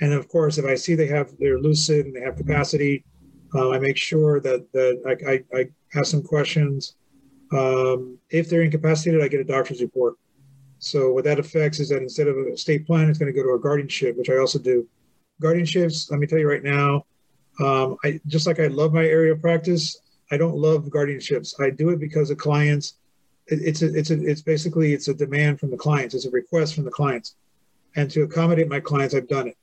and 0.00 0.12
of 0.12 0.28
course, 0.28 0.58
if 0.58 0.64
I 0.64 0.74
see 0.74 0.94
they 0.94 1.06
have, 1.06 1.32
they're 1.38 1.58
lucid 1.58 2.06
and 2.06 2.14
they 2.14 2.20
have 2.20 2.36
capacity, 2.36 3.04
uh, 3.54 3.70
I 3.70 3.78
make 3.78 3.96
sure 3.96 4.40
that, 4.40 4.70
that 4.72 5.02
I, 5.06 5.32
I, 5.32 5.60
I 5.60 5.98
ask 5.98 6.10
some 6.10 6.22
questions. 6.22 6.96
Um, 7.52 8.18
if 8.30 8.48
they're 8.48 8.62
incapacitated, 8.62 9.22
I 9.22 9.28
get 9.28 9.40
a 9.40 9.44
doctor's 9.44 9.80
report. 9.80 10.14
So 10.78 11.12
what 11.12 11.24
that 11.24 11.38
affects 11.38 11.80
is 11.80 11.88
that 11.90 12.02
instead 12.02 12.28
of 12.28 12.36
a 12.36 12.56
state 12.56 12.86
plan, 12.86 13.08
it's 13.08 13.18
going 13.18 13.32
to 13.32 13.38
go 13.38 13.46
to 13.46 13.54
a 13.54 13.58
guardianship, 13.58 14.16
which 14.16 14.30
I 14.30 14.38
also 14.38 14.58
do. 14.58 14.86
Guardianships, 15.42 16.10
let 16.10 16.20
me 16.20 16.26
tell 16.26 16.38
you 16.38 16.48
right 16.48 16.62
now, 16.62 17.04
um, 17.60 17.96
I 18.04 18.20
just 18.26 18.46
like 18.46 18.60
I 18.60 18.68
love 18.68 18.92
my 18.92 19.04
area 19.04 19.32
of 19.32 19.40
practice, 19.40 20.00
I 20.30 20.36
don't 20.36 20.56
love 20.56 20.84
guardianships. 20.84 21.60
I 21.60 21.70
do 21.70 21.90
it 21.90 21.98
because 21.98 22.30
of 22.30 22.38
clients. 22.38 22.94
It, 23.48 23.60
it's 23.62 23.82
a, 23.82 23.92
it's 23.94 24.10
a, 24.10 24.22
it's 24.22 24.42
basically 24.42 24.92
it's 24.92 25.08
a 25.08 25.14
demand 25.14 25.58
from 25.58 25.70
the 25.70 25.76
clients. 25.76 26.14
It's 26.14 26.26
a 26.26 26.30
request 26.30 26.74
from 26.74 26.84
the 26.84 26.90
clients, 26.90 27.34
and 27.96 28.10
to 28.12 28.22
accommodate 28.22 28.68
my 28.68 28.80
clients, 28.80 29.14
I've 29.14 29.28
done 29.28 29.48
it. 29.48 29.56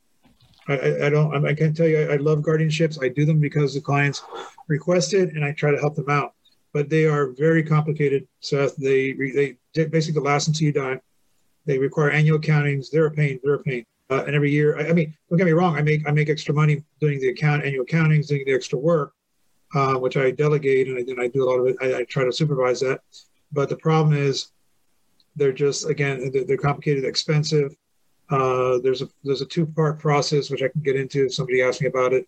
I, 0.68 1.06
I, 1.06 1.10
don't. 1.10 1.46
I 1.46 1.54
can't 1.54 1.76
tell 1.76 1.88
you. 1.88 2.10
I, 2.10 2.14
I 2.14 2.16
love 2.18 2.40
guardianships. 2.40 3.02
I 3.04 3.10
do 3.10 3.26
them 3.26 3.40
because 3.40 3.74
the 3.74 3.82
clients 3.82 4.24
request 4.68 5.14
it, 5.14 5.34
and 5.34 5.44
I 5.44 5.52
try 5.54 5.72
to 5.72 5.78
help 5.78 5.96
them 5.96 6.10
out. 6.10 6.34
But 6.74 6.90
they 6.90 7.06
are 7.06 7.32
very 7.32 7.64
complicated, 7.64 8.28
Seth. 8.42 8.76
They 8.76 9.14
they 9.14 9.86
basically 9.86 10.22
last 10.22 10.48
until 10.48 10.66
you 10.66 10.74
die. 10.74 11.00
They 11.66 11.78
require 11.78 12.12
annual 12.12 12.40
accountings. 12.40 12.90
They're 12.90 13.08
a 13.08 13.12
pain. 13.12 13.40
They're 13.44 13.56
a 13.56 13.64
pain. 13.64 13.86
Uh, 14.10 14.24
and 14.26 14.36
every 14.36 14.52
year, 14.52 14.78
I, 14.78 14.90
I, 14.90 14.94
mean, 14.94 15.14
don't 15.30 15.38
get 15.38 15.46
me 15.46 15.52
wrong. 15.52 15.76
I 15.76 15.82
make 15.82 16.08
I 16.08 16.12
make 16.12 16.30
extra 16.30 16.54
money 16.54 16.84
doing 17.02 17.20
the 17.20 17.30
account 17.30 17.66
annual 17.66 17.86
accountings, 17.86 18.28
doing 18.28 18.44
the 18.46 18.54
extra 18.54 18.80
work 18.80 19.14
uh, 19.76 19.96
which 19.96 20.18
I 20.18 20.32
delegate 20.32 20.88
and 20.88 20.98
I, 20.98 21.02
and 21.02 21.20
I 21.20 21.28
do 21.28 21.44
a 21.44 21.48
lot 21.50 21.60
of 21.60 21.68
it. 21.68 21.76
I, 21.82 22.00
I, 22.00 22.04
try 22.06 22.24
to 22.24 22.32
supervise 22.32 22.80
that. 22.82 23.02
But 23.52 23.70
the 23.70 23.78
problem 23.78 24.16
is 24.16 24.52
They're 25.36 25.52
just 25.54 25.90
again 25.90 26.32
they're, 26.32 26.46
they're 26.46 26.58
complicated, 26.58 27.06
expensive. 27.06 27.76
Uh, 28.30 28.80
there's 28.80 29.02
a 29.02 29.08
there's 29.24 29.42
a 29.42 29.46
two 29.46 29.66
part 29.66 30.00
process 30.00 30.50
which 30.50 30.62
I 30.62 30.68
can 30.68 30.82
get 30.82 30.96
into 30.96 31.26
if 31.26 31.34
somebody 31.34 31.62
asks 31.62 31.82
me 31.82 31.88
about 31.88 32.14
it, 32.14 32.28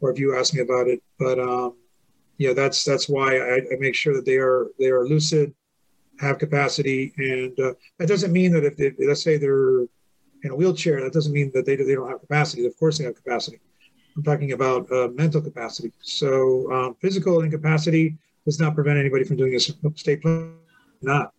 or 0.00 0.10
if 0.10 0.18
you 0.18 0.36
ask 0.36 0.54
me 0.54 0.60
about 0.60 0.86
it. 0.86 1.02
But 1.18 1.38
um, 1.38 1.76
yeah, 2.36 2.52
that's 2.52 2.84
that's 2.84 3.08
why 3.08 3.38
I, 3.38 3.56
I, 3.56 3.76
make 3.78 3.94
sure 3.94 4.14
that 4.14 4.26
they 4.26 4.36
are 4.36 4.68
they 4.78 4.88
are 4.88 5.06
lucid, 5.06 5.54
have 6.18 6.38
capacity, 6.38 7.12
and 7.16 7.58
uh, 7.58 7.72
that 7.98 8.08
doesn't 8.08 8.32
mean 8.32 8.52
that 8.52 8.64
if 8.64 8.76
they, 8.76 8.92
let's 9.06 9.22
say 9.22 9.38
they're 9.38 9.80
in 10.42 10.50
a 10.50 10.56
wheelchair, 10.56 11.02
that 11.02 11.12
doesn't 11.12 11.32
mean 11.32 11.50
that 11.54 11.64
they 11.64 11.76
they 11.76 11.94
don't 11.94 12.08
have 12.08 12.20
capacity. 12.20 12.66
Of 12.66 12.78
course, 12.78 12.98
they 12.98 13.04
have 13.04 13.14
capacity. 13.14 13.60
I'm 14.16 14.22
talking 14.22 14.52
about 14.52 14.90
uh, 14.92 15.08
mental 15.08 15.40
capacity. 15.40 15.92
So 16.00 16.70
um, 16.72 16.96
physical 17.00 17.42
incapacity 17.42 18.18
does 18.44 18.60
not 18.60 18.74
prevent 18.74 18.98
anybody 18.98 19.24
from 19.24 19.36
doing 19.36 19.54
a 19.54 19.60
state 19.60 20.20
plan. 20.20 20.54
Not 21.00 21.32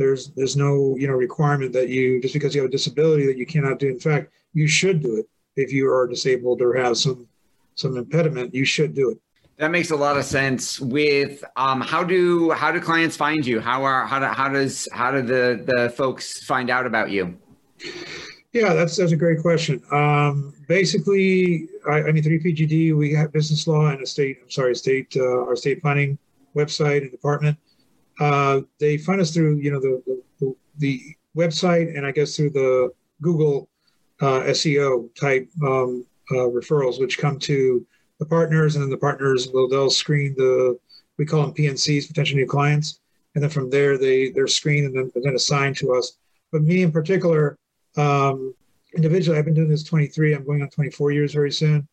there's 0.00 0.30
there's 0.30 0.56
no 0.56 0.96
you 0.98 1.06
know 1.06 1.12
requirement 1.12 1.72
that 1.74 1.90
you 1.90 2.20
just 2.22 2.32
because 2.32 2.54
you 2.54 2.62
have 2.62 2.68
a 2.68 2.72
disability 2.72 3.26
that 3.26 3.36
you 3.36 3.44
cannot 3.44 3.78
do. 3.78 3.88
In 3.88 4.00
fact, 4.00 4.32
you 4.54 4.66
should 4.66 5.02
do 5.02 5.16
it 5.18 5.26
if 5.56 5.72
you 5.72 5.92
are 5.92 6.06
disabled 6.06 6.62
or 6.62 6.74
have 6.74 6.96
some 6.96 7.28
some 7.74 7.96
impediment. 7.96 8.54
You 8.54 8.64
should 8.64 8.94
do 8.94 9.10
it. 9.10 9.18
That 9.58 9.70
makes 9.70 9.90
a 9.90 9.96
lot 9.96 10.16
of 10.16 10.24
sense. 10.24 10.80
With 10.80 11.44
um, 11.56 11.82
how 11.82 12.02
do 12.02 12.50
how 12.52 12.72
do 12.72 12.80
clients 12.80 13.14
find 13.14 13.46
you? 13.46 13.60
How 13.60 13.84
are 13.84 14.06
how 14.06 14.18
do, 14.18 14.26
how 14.26 14.48
does 14.48 14.88
how 14.90 15.10
do 15.10 15.20
the 15.20 15.64
the 15.66 15.90
folks 15.90 16.44
find 16.44 16.70
out 16.70 16.86
about 16.86 17.10
you? 17.10 17.38
Yeah, 18.52 18.72
that's 18.72 18.96
that's 18.96 19.12
a 19.12 19.16
great 19.16 19.40
question. 19.42 19.82
Um, 19.92 20.54
basically, 20.66 21.68
I, 21.86 22.04
I 22.04 22.12
mean, 22.12 22.22
through 22.22 22.40
EPGD, 22.40 22.96
we 22.96 23.12
have 23.12 23.32
business 23.32 23.66
law 23.66 23.88
and 23.88 24.00
a 24.00 24.06
state. 24.06 24.38
I'm 24.42 24.50
sorry, 24.50 24.74
state 24.74 25.14
uh, 25.14 25.44
our 25.46 25.56
state 25.56 25.82
planning 25.82 26.18
website 26.56 27.02
and 27.02 27.10
department. 27.10 27.58
Uh, 28.20 28.60
they 28.78 28.98
find 28.98 29.20
us 29.20 29.32
through 29.32 29.56
you 29.56 29.72
know 29.72 29.80
the, 29.80 30.22
the, 30.38 30.54
the 30.78 31.02
website 31.36 31.96
and 31.96 32.06
I 32.06 32.12
guess 32.12 32.36
through 32.36 32.50
the 32.50 32.92
Google 33.22 33.68
uh, 34.20 34.42
SEO 34.42 35.14
type 35.18 35.48
um, 35.62 36.06
uh, 36.30 36.48
referrals, 36.48 37.00
which 37.00 37.18
come 37.18 37.38
to 37.40 37.84
the 38.18 38.26
partners, 38.26 38.76
and 38.76 38.82
then 38.82 38.90
the 38.90 38.96
partners 38.96 39.48
will 39.48 39.68
they'll 39.68 39.90
screen 39.90 40.34
the 40.36 40.78
we 41.18 41.26
call 41.26 41.42
them 41.42 41.54
PNCs, 41.54 42.06
potential 42.06 42.36
new 42.36 42.46
clients, 42.46 43.00
and 43.34 43.42
then 43.42 43.50
from 43.50 43.70
there 43.70 43.98
they 43.98 44.30
they're 44.30 44.46
screened 44.46 44.86
and 44.86 44.96
then, 44.96 45.22
then 45.22 45.34
assigned 45.34 45.76
to 45.78 45.94
us. 45.94 46.18
But 46.52 46.62
me 46.62 46.82
in 46.82 46.92
particular, 46.92 47.58
um, 47.96 48.54
individually, 48.94 49.38
I've 49.38 49.44
been 49.44 49.54
doing 49.54 49.68
this 49.68 49.84
23. 49.84 50.34
I'm 50.34 50.44
going 50.44 50.62
on 50.62 50.68
24 50.68 51.12
years 51.12 51.32
very 51.32 51.52
soon, 51.52 51.88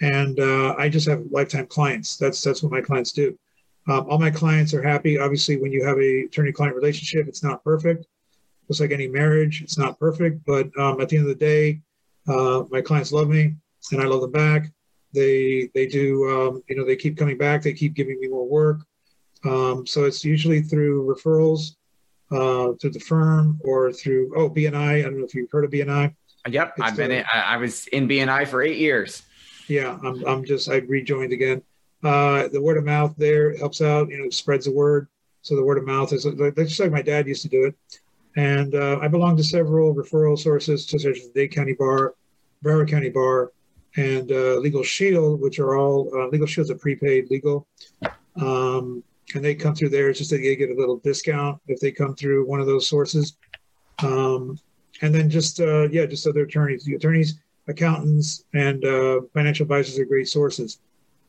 and 0.00 0.38
uh, 0.38 0.74
I 0.78 0.88
just 0.88 1.08
have 1.08 1.24
lifetime 1.30 1.66
clients. 1.66 2.16
That's 2.16 2.42
that's 2.42 2.62
what 2.62 2.72
my 2.72 2.80
clients 2.80 3.12
do. 3.12 3.38
Um, 3.90 4.06
all 4.08 4.18
my 4.18 4.30
clients 4.30 4.72
are 4.72 4.82
happy. 4.82 5.18
Obviously, 5.18 5.56
when 5.56 5.72
you 5.72 5.84
have 5.84 5.98
a 5.98 6.22
attorney-client 6.22 6.76
relationship, 6.76 7.26
it's 7.26 7.42
not 7.42 7.64
perfect. 7.64 8.06
Just 8.68 8.80
like 8.80 8.92
any 8.92 9.08
marriage, 9.08 9.62
it's 9.62 9.76
not 9.76 9.98
perfect. 9.98 10.44
But 10.46 10.70
um, 10.78 11.00
at 11.00 11.08
the 11.08 11.16
end 11.16 11.28
of 11.28 11.36
the 11.36 11.44
day, 11.44 11.80
uh, 12.28 12.62
my 12.70 12.80
clients 12.82 13.10
love 13.10 13.28
me, 13.28 13.56
and 13.90 14.00
I 14.00 14.04
love 14.04 14.20
them 14.20 14.30
back. 14.30 14.70
They 15.12 15.70
they 15.74 15.86
do 15.86 16.30
um, 16.30 16.62
you 16.68 16.76
know 16.76 16.84
they 16.84 16.94
keep 16.94 17.18
coming 17.18 17.36
back. 17.36 17.62
They 17.62 17.72
keep 17.72 17.94
giving 17.94 18.20
me 18.20 18.28
more 18.28 18.46
work. 18.46 18.78
Um, 19.44 19.84
so 19.86 20.04
it's 20.04 20.24
usually 20.24 20.62
through 20.62 21.12
referrals 21.12 21.74
uh, 22.30 22.74
through 22.80 22.90
the 22.90 23.00
firm 23.00 23.60
or 23.64 23.92
through 23.92 24.32
oh 24.36 24.48
BNI. 24.48 25.00
I 25.00 25.02
don't 25.02 25.18
know 25.18 25.24
if 25.24 25.34
you've 25.34 25.50
heard 25.50 25.64
of 25.64 25.72
BNI. 25.72 26.14
Yep, 26.48 26.74
it's 26.76 26.86
I've 26.86 26.96
been. 26.96 27.10
in, 27.10 27.24
I 27.32 27.56
was 27.56 27.88
in 27.88 28.06
BNI 28.06 28.46
for 28.46 28.62
eight 28.62 28.78
years. 28.78 29.24
Yeah, 29.66 29.98
I'm. 30.04 30.24
I'm 30.24 30.44
just. 30.44 30.70
I 30.70 30.76
rejoined 30.76 31.32
again. 31.32 31.62
Uh, 32.02 32.48
the 32.48 32.60
word 32.60 32.78
of 32.78 32.84
mouth 32.84 33.14
there 33.16 33.56
helps 33.56 33.80
out. 33.80 34.08
You 34.08 34.22
know, 34.22 34.30
spreads 34.30 34.64
the 34.64 34.72
word. 34.72 35.08
So 35.42 35.56
the 35.56 35.64
word 35.64 35.78
of 35.78 35.84
mouth 35.84 36.12
is 36.12 36.26
like, 36.26 36.54
just 36.56 36.80
like 36.80 36.92
my 36.92 37.02
dad 37.02 37.26
used 37.26 37.42
to 37.42 37.48
do 37.48 37.64
it. 37.64 37.74
And 38.36 38.74
uh, 38.74 38.98
I 39.00 39.08
belong 39.08 39.36
to 39.36 39.44
several 39.44 39.94
referral 39.94 40.38
sources, 40.38 40.86
such 40.86 41.04
as 41.04 41.16
the 41.16 41.32
Dade 41.34 41.52
County 41.52 41.72
Bar, 41.72 42.14
Broward 42.64 42.88
County 42.88 43.10
Bar, 43.10 43.52
and 43.96 44.30
uh, 44.30 44.56
Legal 44.56 44.82
Shield, 44.82 45.40
which 45.40 45.58
are 45.58 45.76
all 45.76 46.10
uh, 46.14 46.28
Legal 46.28 46.46
Shield's 46.46 46.70
a 46.70 46.74
prepaid 46.74 47.30
legal. 47.30 47.66
Um, 48.36 49.02
and 49.34 49.44
they 49.44 49.54
come 49.54 49.74
through 49.74 49.90
there. 49.90 50.10
It's 50.10 50.18
just 50.18 50.30
that 50.30 50.38
they 50.38 50.56
get 50.56 50.70
a 50.70 50.74
little 50.74 50.98
discount 50.98 51.60
if 51.66 51.80
they 51.80 51.90
come 51.90 52.14
through 52.14 52.46
one 52.46 52.60
of 52.60 52.66
those 52.66 52.88
sources. 52.88 53.36
Um, 54.02 54.58
and 55.02 55.14
then 55.14 55.30
just 55.30 55.60
uh, 55.60 55.88
yeah, 55.88 56.06
just 56.06 56.26
other 56.26 56.42
attorneys, 56.42 56.84
the 56.84 56.94
attorneys, 56.94 57.40
accountants, 57.68 58.44
and 58.54 58.84
uh, 58.84 59.20
financial 59.32 59.64
advisors 59.64 59.98
are 59.98 60.04
great 60.04 60.28
sources. 60.28 60.78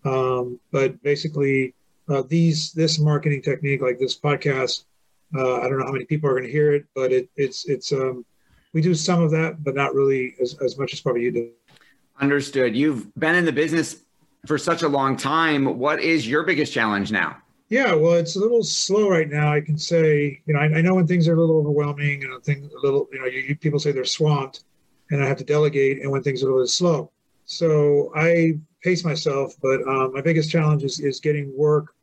Um, 0.03 0.59
but 0.71 1.01
basically, 1.03 1.73
uh, 2.09 2.23
these 2.27 2.71
this 2.73 2.99
marketing 2.99 3.41
technique, 3.41 3.81
like 3.81 3.99
this 3.99 4.17
podcast, 4.19 4.85
uh, 5.35 5.57
I 5.61 5.67
don't 5.67 5.79
know 5.79 5.85
how 5.85 5.91
many 5.91 6.05
people 6.05 6.29
are 6.29 6.33
going 6.33 6.45
to 6.45 6.51
hear 6.51 6.73
it, 6.73 6.85
but 6.95 7.11
it, 7.11 7.29
it's 7.35 7.65
it's 7.69 7.91
um, 7.91 8.25
we 8.73 8.81
do 8.81 8.95
some 8.95 9.21
of 9.21 9.31
that, 9.31 9.63
but 9.63 9.75
not 9.75 9.93
really 9.93 10.35
as, 10.41 10.57
as 10.61 10.77
much 10.77 10.93
as 10.93 11.01
probably 11.01 11.23
you 11.23 11.31
do. 11.31 11.49
Understood. 12.19 12.75
You've 12.75 13.13
been 13.15 13.35
in 13.35 13.45
the 13.45 13.51
business 13.51 14.03
for 14.45 14.57
such 14.57 14.81
a 14.81 14.87
long 14.87 15.17
time. 15.17 15.77
What 15.77 16.01
is 16.01 16.27
your 16.27 16.43
biggest 16.43 16.73
challenge 16.73 17.11
now? 17.11 17.37
Yeah, 17.69 17.93
well, 17.93 18.13
it's 18.13 18.35
a 18.35 18.39
little 18.39 18.63
slow 18.63 19.07
right 19.07 19.29
now. 19.29 19.53
I 19.53 19.61
can 19.61 19.77
say, 19.77 20.41
you 20.45 20.53
know, 20.53 20.59
I, 20.59 20.65
I 20.65 20.81
know 20.81 20.95
when 20.95 21.07
things 21.07 21.27
are 21.27 21.35
a 21.35 21.39
little 21.39 21.57
overwhelming 21.57 22.23
and 22.23 22.43
things 22.43 22.69
a 22.73 22.79
little, 22.85 23.07
you 23.13 23.19
know, 23.19 23.25
you, 23.25 23.39
you, 23.39 23.55
people 23.55 23.79
say 23.79 23.93
they're 23.93 24.03
swamped, 24.03 24.65
and 25.09 25.23
I 25.23 25.27
have 25.27 25.37
to 25.37 25.45
delegate, 25.45 26.01
and 26.01 26.11
when 26.11 26.21
things 26.21 26.43
are 26.43 26.49
a 26.49 26.51
little 26.51 26.67
slow. 26.67 27.11
So 27.45 28.11
I 28.13 28.59
pace 28.83 29.03
myself, 29.03 29.53
but 29.61 29.81
um, 29.87 30.13
my 30.13 30.21
biggest 30.21 30.49
challenge 30.49 30.83
is, 30.83 30.99
is 30.99 31.19
getting 31.19 31.55
work, 31.57 31.93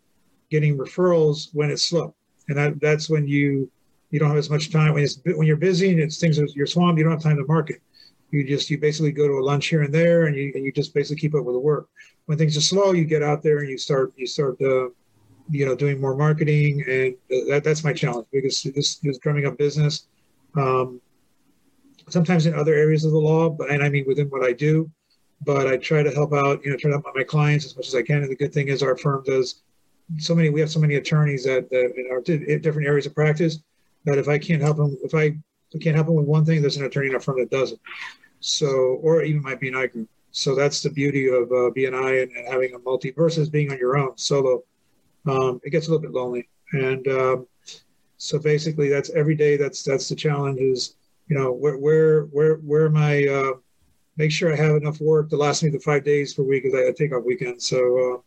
getting 0.51 0.77
referrals 0.77 1.49
when 1.53 1.71
it's 1.71 1.85
slow, 1.85 2.15
and 2.49 2.57
that 2.57 2.81
that's 2.81 3.09
when 3.11 3.27
you 3.27 3.71
you 4.11 4.19
don't 4.19 4.29
have 4.29 4.39
as 4.39 4.51
much 4.51 4.71
time 4.71 4.95
when 4.95 5.05
it's 5.05 5.21
when 5.25 5.47
you're 5.47 5.57
busy 5.57 5.91
and 5.91 6.01
it's 6.01 6.19
things 6.19 6.39
are, 6.39 6.47
you're 6.55 6.67
swamped. 6.67 6.99
You 6.99 7.05
don't 7.05 7.13
have 7.13 7.23
time 7.23 7.37
to 7.37 7.47
market. 7.47 7.81
You 8.31 8.47
just 8.47 8.71
you 8.71 8.79
basically 8.79 9.13
go 9.13 9.27
to 9.27 9.35
a 9.35 9.45
lunch 9.45 9.67
here 9.67 9.83
and 9.83 9.95
there, 9.95 10.27
and 10.27 10.37
you 10.37 10.53
and 10.55 10.65
you 10.65 10.73
just 10.73 10.95
basically 10.95 11.21
keep 11.21 11.35
up 11.35 11.45
with 11.45 11.55
the 11.55 11.61
work. 11.61 11.89
When 12.27 12.39
things 12.39 12.57
are 12.57 12.63
slow, 12.63 12.93
you 12.93 13.05
get 13.05 13.23
out 13.23 13.43
there 13.43 13.59
and 13.59 13.69
you 13.69 13.79
start 13.79 14.13
you 14.17 14.27
start. 14.27 14.61
Uh, 14.61 14.89
you 15.51 15.65
know, 15.65 15.75
doing 15.75 15.99
more 15.99 16.15
marketing, 16.15 16.85
and 16.87 17.15
that, 17.49 17.63
that's 17.65 17.83
my 17.83 17.93
challenge 17.93 18.27
because 18.31 18.63
this 18.65 19.01
is 19.03 19.19
drumming 19.19 19.47
up 19.47 19.57
business. 19.57 20.07
Um, 20.55 21.01
sometimes 22.09 22.47
in 22.47 22.55
other 22.55 22.75
areas 22.75 23.05
of 23.05 23.13
the 23.13 23.19
law, 23.19 23.49
but 23.49 23.71
and 23.71 23.83
I 23.83 23.89
mean 23.89 24.05
within 24.07 24.29
what 24.29 24.45
I 24.45 24.53
do, 24.53 24.91
but 25.45 25.67
I 25.67 25.77
try 25.77 26.03
to 26.03 26.11
help 26.11 26.33
out, 26.33 26.65
you 26.65 26.71
know, 26.71 26.77
try 26.77 26.91
to 26.91 27.01
help 27.01 27.15
my 27.15 27.25
clients 27.25 27.65
as 27.65 27.77
much 27.77 27.89
as 27.89 27.95
I 27.95 28.03
can. 28.03 28.23
And 28.23 28.31
the 28.31 28.37
good 28.37 28.53
thing 28.53 28.69
is 28.69 28.83
our 28.83 28.97
firm 28.97 29.23
does 29.25 29.63
so 30.19 30.35
many. 30.35 30.51
We 30.51 30.61
have 30.61 30.71
so 30.71 30.81
many 30.81 30.97
attorneys 30.97 31.45
that, 31.45 31.71
that 31.71 32.49
in 32.49 32.61
different 32.61 32.89
areas 32.89 33.07
of 33.07 33.15
practice 33.15 33.61
that 34.05 34.19
if 34.19 34.29
I 34.29 34.39
can't 34.39 34.63
help 34.63 34.77
them, 34.77 34.97
if 35.03 35.15
I 35.15 35.37
can't 35.81 35.95
help 35.95 36.07
them 36.07 36.17
with 36.17 36.27
one 36.27 36.45
thing, 36.45 36.61
there's 36.61 36.77
an 36.77 36.85
attorney 36.85 37.09
in 37.09 37.15
our 37.15 37.21
firm 37.21 37.39
that 37.39 37.51
does 37.51 37.73
it. 37.73 37.81
So, 38.41 38.67
or 39.03 39.23
even 39.23 39.43
my 39.43 39.55
BNI 39.55 39.93
group. 39.93 40.09
So 40.31 40.55
that's 40.55 40.83
the 40.83 40.91
beauty 40.91 41.29
of 41.29 41.45
uh, 41.45 41.71
BNI 41.77 42.23
and, 42.23 42.33
and 42.33 42.49
having 42.49 42.75
a 42.75 42.79
multi 42.79 43.11
versus 43.11 43.49
being 43.49 43.71
on 43.73 43.79
your 43.79 43.99
own 43.99 44.17
solo 44.17 44.63
um, 45.29 45.61
it 45.65 45.71
gets 45.71 45.89
a 45.89 45.91
little 45.91 46.03
bit 46.03 46.13
lonely. 46.13 46.49
And 46.73 47.07
um, 47.09 47.47
so 48.17 48.39
basically, 48.39 48.89
that's 48.89 49.11
every 49.11 49.35
day. 49.35 49.57
That's 49.57 49.83
that's 49.83 50.09
the 50.09 50.17
challenge. 50.17 50.61
Is 50.61 50.97
you 51.29 51.39
know 51.39 51.53
where 51.53 51.77
where 51.77 52.23
where 52.25 52.57
where 52.57 52.87
am 52.87 52.97
I? 52.97 53.27
Uh, 53.27 53.53
make 54.19 54.33
sure 54.33 54.53
I 54.53 54.57
have 54.57 54.77
enough 54.77 55.01
work 55.01 55.31
to 55.31 55.37
last 55.37 55.63
me 55.63 55.71
the 55.71 55.79
five 55.79 56.05
days 56.05 56.35
per 56.35 56.43
week 56.43 56.65
because 56.65 56.79
I 56.79 56.93
take 56.93 57.15
off 57.15 57.25
weekends. 57.25 57.67
So 57.67 57.79
uh, 57.79 58.21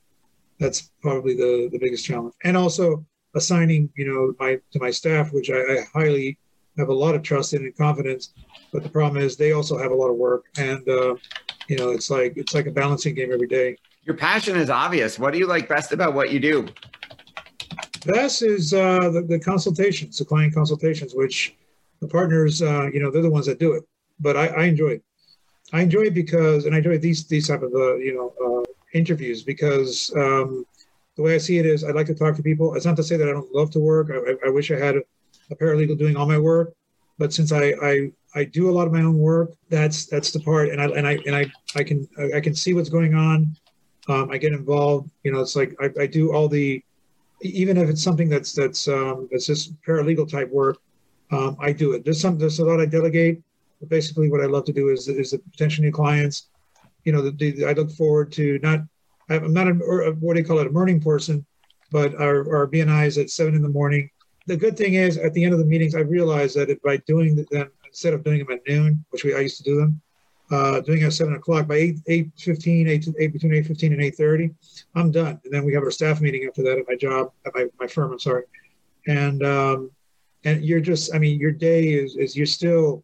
that's 0.57 0.91
probably 1.01 1.35
the 1.35 1.69
the 1.71 1.77
biggest 1.77 2.05
challenge. 2.05 2.33
And 2.43 2.57
also 2.57 3.05
assigning 3.35 3.89
you 3.95 4.07
know 4.07 4.33
my 4.39 4.59
to 4.71 4.79
my 4.79 4.89
staff, 4.89 5.31
which 5.31 5.51
I, 5.51 5.59
I 5.59 5.77
highly 5.93 6.39
have 6.77 6.89
a 6.89 6.93
lot 6.93 7.13
of 7.13 7.21
trust 7.21 7.53
in 7.53 7.63
and 7.63 7.77
confidence. 7.77 8.33
But 8.71 8.83
the 8.83 8.89
problem 8.89 9.21
is 9.21 9.35
they 9.35 9.51
also 9.51 9.77
have 9.77 9.91
a 9.91 9.95
lot 9.95 10.07
of 10.07 10.15
work, 10.15 10.45
and 10.57 10.87
uh, 10.87 11.15
you 11.67 11.77
know 11.77 11.91
it's 11.91 12.09
like 12.09 12.33
it's 12.37 12.55
like 12.55 12.67
a 12.67 12.71
balancing 12.71 13.13
game 13.13 13.31
every 13.33 13.47
day. 13.47 13.77
Your 14.03 14.15
passion 14.15 14.55
is 14.55 14.69
obvious. 14.69 15.19
What 15.19 15.31
do 15.31 15.39
you 15.39 15.45
like 15.45 15.69
best 15.69 15.91
about 15.91 16.13
what 16.13 16.31
you 16.31 16.39
do? 16.39 16.67
Best 18.05 18.41
is 18.41 18.73
uh, 18.73 19.11
the, 19.11 19.21
the, 19.21 19.39
consultations, 19.39 20.17
the 20.17 20.25
client 20.25 20.55
consultations, 20.55 21.13
which 21.13 21.55
the 21.99 22.07
partners, 22.07 22.63
uh, 22.63 22.87
you 22.91 22.99
know, 22.99 23.11
they're 23.11 23.21
the 23.21 23.29
ones 23.29 23.45
that 23.45 23.59
do 23.59 23.73
it. 23.73 23.83
But 24.19 24.35
I, 24.35 24.47
I 24.47 24.63
enjoy 24.63 24.87
it. 24.87 25.03
I 25.73 25.81
enjoy 25.81 26.03
it 26.03 26.13
because, 26.13 26.65
and 26.65 26.75
I 26.75 26.79
enjoy 26.79 26.97
these 26.97 27.25
these 27.27 27.47
type 27.47 27.61
of 27.61 27.73
uh, 27.73 27.95
you 27.95 28.13
know 28.13 28.33
uh, 28.45 28.71
interviews 28.93 29.43
because 29.43 30.11
um, 30.15 30.65
the 31.15 31.21
way 31.21 31.35
I 31.35 31.37
see 31.37 31.57
it 31.59 31.65
is, 31.65 31.83
I 31.83 31.91
like 31.91 32.07
to 32.07 32.15
talk 32.15 32.35
to 32.35 32.43
people. 32.43 32.75
It's 32.75 32.85
not 32.85 32.95
to 32.97 33.03
say 33.03 33.17
that 33.17 33.27
I 33.27 33.31
don't 33.31 33.53
love 33.53 33.71
to 33.71 33.79
work. 33.79 34.11
I, 34.11 34.47
I 34.47 34.49
wish 34.49 34.71
I 34.71 34.77
had 34.77 34.95
a, 34.97 35.01
paralegal 35.55 35.97
doing 35.97 36.15
all 36.15 36.25
my 36.25 36.37
work, 36.37 36.73
but 37.17 37.33
since 37.33 37.51
I, 37.51 37.73
I 37.83 38.11
I 38.35 38.45
do 38.45 38.69
a 38.69 38.71
lot 38.71 38.87
of 38.87 38.93
my 38.93 39.01
own 39.01 39.17
work, 39.17 39.51
that's 39.69 40.05
that's 40.05 40.31
the 40.31 40.39
part, 40.39 40.69
and 40.69 40.81
I 40.81 40.85
and 40.87 41.05
I 41.07 41.19
and 41.25 41.35
I 41.35 41.51
I 41.75 41.83
can 41.83 42.07
I 42.35 42.39
can 42.39 42.55
see 42.55 42.73
what's 42.73 42.89
going 42.89 43.15
on. 43.15 43.55
Um, 44.07 44.31
I 44.31 44.37
get 44.37 44.53
involved. 44.53 45.09
You 45.23 45.31
know, 45.33 45.41
it's 45.41 45.55
like 45.55 45.75
I, 45.81 45.89
I 46.03 46.07
do 46.07 46.33
all 46.33 46.47
the 46.47 46.81
even 47.41 47.77
if 47.77 47.89
it's 47.89 48.03
something 48.03 48.29
that's 48.29 48.53
that's 48.53 48.87
um, 48.87 49.27
that's 49.31 49.45
just 49.45 49.73
paralegal 49.81 50.29
type 50.29 50.49
work, 50.51 50.77
um, 51.31 51.57
I 51.59 51.71
do 51.71 51.93
it. 51.93 52.03
There's 52.03 52.21
some 52.21 52.37
there's 52.37 52.59
a 52.59 52.65
lot 52.65 52.79
I 52.79 52.85
delegate, 52.85 53.41
basically 53.87 54.29
what 54.29 54.41
I 54.41 54.45
love 54.45 54.65
to 54.65 54.73
do 54.73 54.89
is 54.89 55.07
is 55.07 55.31
the 55.31 55.39
potential 55.39 55.83
new 55.83 55.91
clients. 55.91 56.49
You 57.03 57.11
know, 57.13 57.21
the, 57.21 57.31
the, 57.31 57.65
I 57.65 57.73
look 57.73 57.91
forward 57.91 58.31
to 58.33 58.59
not. 58.61 58.79
I'm 59.29 59.53
not 59.53 59.67
a, 59.67 59.73
what 60.19 60.33
do 60.33 60.41
you 60.41 60.45
call 60.45 60.59
it 60.59 60.67
a 60.67 60.71
morning 60.71 60.99
person, 60.99 61.45
but 61.91 62.13
our 62.15 62.39
our 62.55 62.67
BNI 62.67 63.07
is 63.07 63.17
at 63.17 63.29
seven 63.29 63.55
in 63.55 63.61
the 63.61 63.69
morning, 63.69 64.09
the 64.47 64.57
good 64.57 64.77
thing 64.77 64.95
is 64.95 65.17
at 65.17 65.33
the 65.33 65.43
end 65.43 65.53
of 65.53 65.59
the 65.59 65.65
meetings, 65.65 65.95
I 65.95 65.99
realized 65.99 66.55
that 66.57 66.69
if 66.69 66.81
by 66.81 66.97
doing 66.97 67.35
them 67.51 67.71
instead 67.85 68.13
of 68.13 68.23
doing 68.23 68.39
them 68.39 68.51
at 68.51 68.61
noon, 68.67 69.03
which 69.11 69.23
we 69.23 69.35
I 69.35 69.39
used 69.39 69.57
to 69.57 69.63
do 69.63 69.77
them, 69.77 70.01
uh, 70.51 70.81
doing 70.81 71.03
at 71.03 71.13
seven 71.13 71.35
o'clock 71.35 71.67
by 71.67 71.75
eight 71.75 71.99
eight 72.07 72.31
fifteen, 72.37 72.87
eight, 72.87 73.07
eight 73.19 73.33
between 73.33 73.53
eight 73.53 73.65
fifteen 73.65 73.93
and 73.93 74.01
eight 74.01 74.15
thirty, 74.15 74.49
I'm 74.95 75.11
done. 75.11 75.39
And 75.43 75.53
then 75.53 75.63
we 75.63 75.73
have 75.73 75.83
our 75.83 75.91
staff 75.91 76.21
meeting 76.21 76.45
after 76.47 76.63
that 76.63 76.77
at 76.77 76.85
my 76.87 76.95
job 76.95 77.31
at 77.45 77.53
my, 77.55 77.67
my 77.79 77.87
firm. 77.87 78.11
I'm 78.11 78.19
sorry, 78.19 78.43
and 79.07 79.43
um, 79.43 79.91
and 80.43 80.63
you're 80.63 80.81
just 80.81 81.13
I 81.13 81.19
mean 81.19 81.39
your 81.39 81.51
day 81.51 81.89
is 81.89 82.15
is 82.15 82.35
you 82.35 82.45
still 82.45 83.03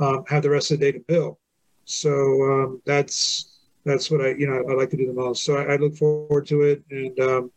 um, 0.00 0.24
have 0.28 0.42
the 0.42 0.50
rest 0.50 0.70
of 0.70 0.80
the 0.80 0.86
day 0.86 0.98
to 0.98 1.04
build. 1.04 1.36
So 1.84 2.10
um, 2.10 2.82
that's 2.84 3.60
that's 3.84 4.10
what 4.10 4.20
I 4.20 4.30
you 4.30 4.46
know 4.46 4.64
I 4.68 4.74
like 4.74 4.90
to 4.90 4.96
do 4.96 5.06
the 5.06 5.12
most. 5.12 5.44
So 5.44 5.56
I, 5.56 5.74
I 5.74 5.76
look 5.76 5.96
forward 5.96 6.46
to 6.46 6.62
it, 6.62 6.82
and 6.90 7.18
um, 7.20 7.52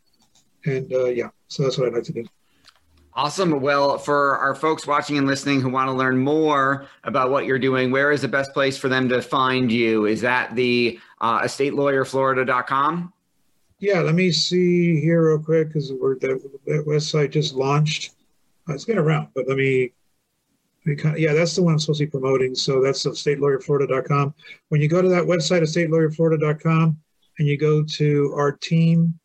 and 0.65 0.91
uh, 0.93 1.05
yeah, 1.05 1.29
so 1.47 1.63
that's 1.63 1.77
what 1.77 1.87
I 1.87 1.91
like 1.91 2.03
to 2.03 2.13
do. 2.13 2.25
Awesome. 3.17 3.59
Well, 3.61 3.97
for 3.97 4.37
our 4.37 4.53
folks 4.53 4.85
watching 4.85 5.17
and 5.17 5.25
listening 5.25 5.59
who 5.59 5.69
want 5.69 5.87
to 5.87 5.91
learn 5.91 6.19
more 6.19 6.85
about 7.03 7.31
what 7.31 7.47
you're 7.47 7.57
doing, 7.57 7.89
where 7.89 8.11
is 8.11 8.21
the 8.21 8.27
best 8.27 8.53
place 8.53 8.77
for 8.77 8.89
them 8.89 9.09
to 9.09 9.23
find 9.23 9.71
you? 9.71 10.05
Is 10.05 10.21
that 10.21 10.55
the 10.55 10.99
uh, 11.19 11.41
estatelawyerflorida.com? 11.41 13.11
Yeah, 13.79 14.01
let 14.01 14.13
me 14.13 14.31
see 14.31 15.01
here 15.01 15.29
real 15.29 15.39
quick 15.39 15.69
because 15.69 15.89
that, 15.89 16.59
that 16.67 16.85
website 16.87 17.31
just 17.31 17.55
launched. 17.55 18.11
Uh, 18.69 18.73
it's 18.73 18.85
been 18.85 18.99
around, 18.99 19.29
but 19.33 19.47
let 19.47 19.57
me, 19.57 19.81
let 19.81 19.87
me 19.87 19.91
kind 19.91 19.93
of, 20.75 20.76
yeah, 21.17 21.33
that's 21.33 21.55
the 21.55 21.63
one 21.63 21.73
I'm 21.73 21.79
supposed 21.79 21.99
to 21.99 22.05
be 22.05 22.11
promoting. 22.11 22.55
So 22.55 22.81
that's 22.81 23.05
estatelawyerflorida.com. 23.05 24.33
When 24.69 24.81
you 24.81 24.87
go 24.87 25.01
to 25.01 25.09
that 25.09 25.23
website, 25.23 25.61
estatelawyerflorida.com, 25.61 26.97
and 27.39 27.47
you 27.47 27.57
go 27.57 27.83
to 27.83 28.33
our 28.35 28.51
team 28.51 29.19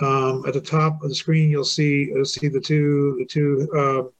um, 0.00 0.44
at 0.46 0.54
the 0.54 0.60
top 0.60 1.02
of 1.02 1.08
the 1.08 1.14
screen, 1.14 1.50
you'll 1.50 1.64
see 1.64 2.10
you'll 2.14 2.24
see 2.24 2.48
the 2.48 2.60
two 2.60 3.16
the 3.18 3.26
two 3.26 3.68
uh, 3.76 4.10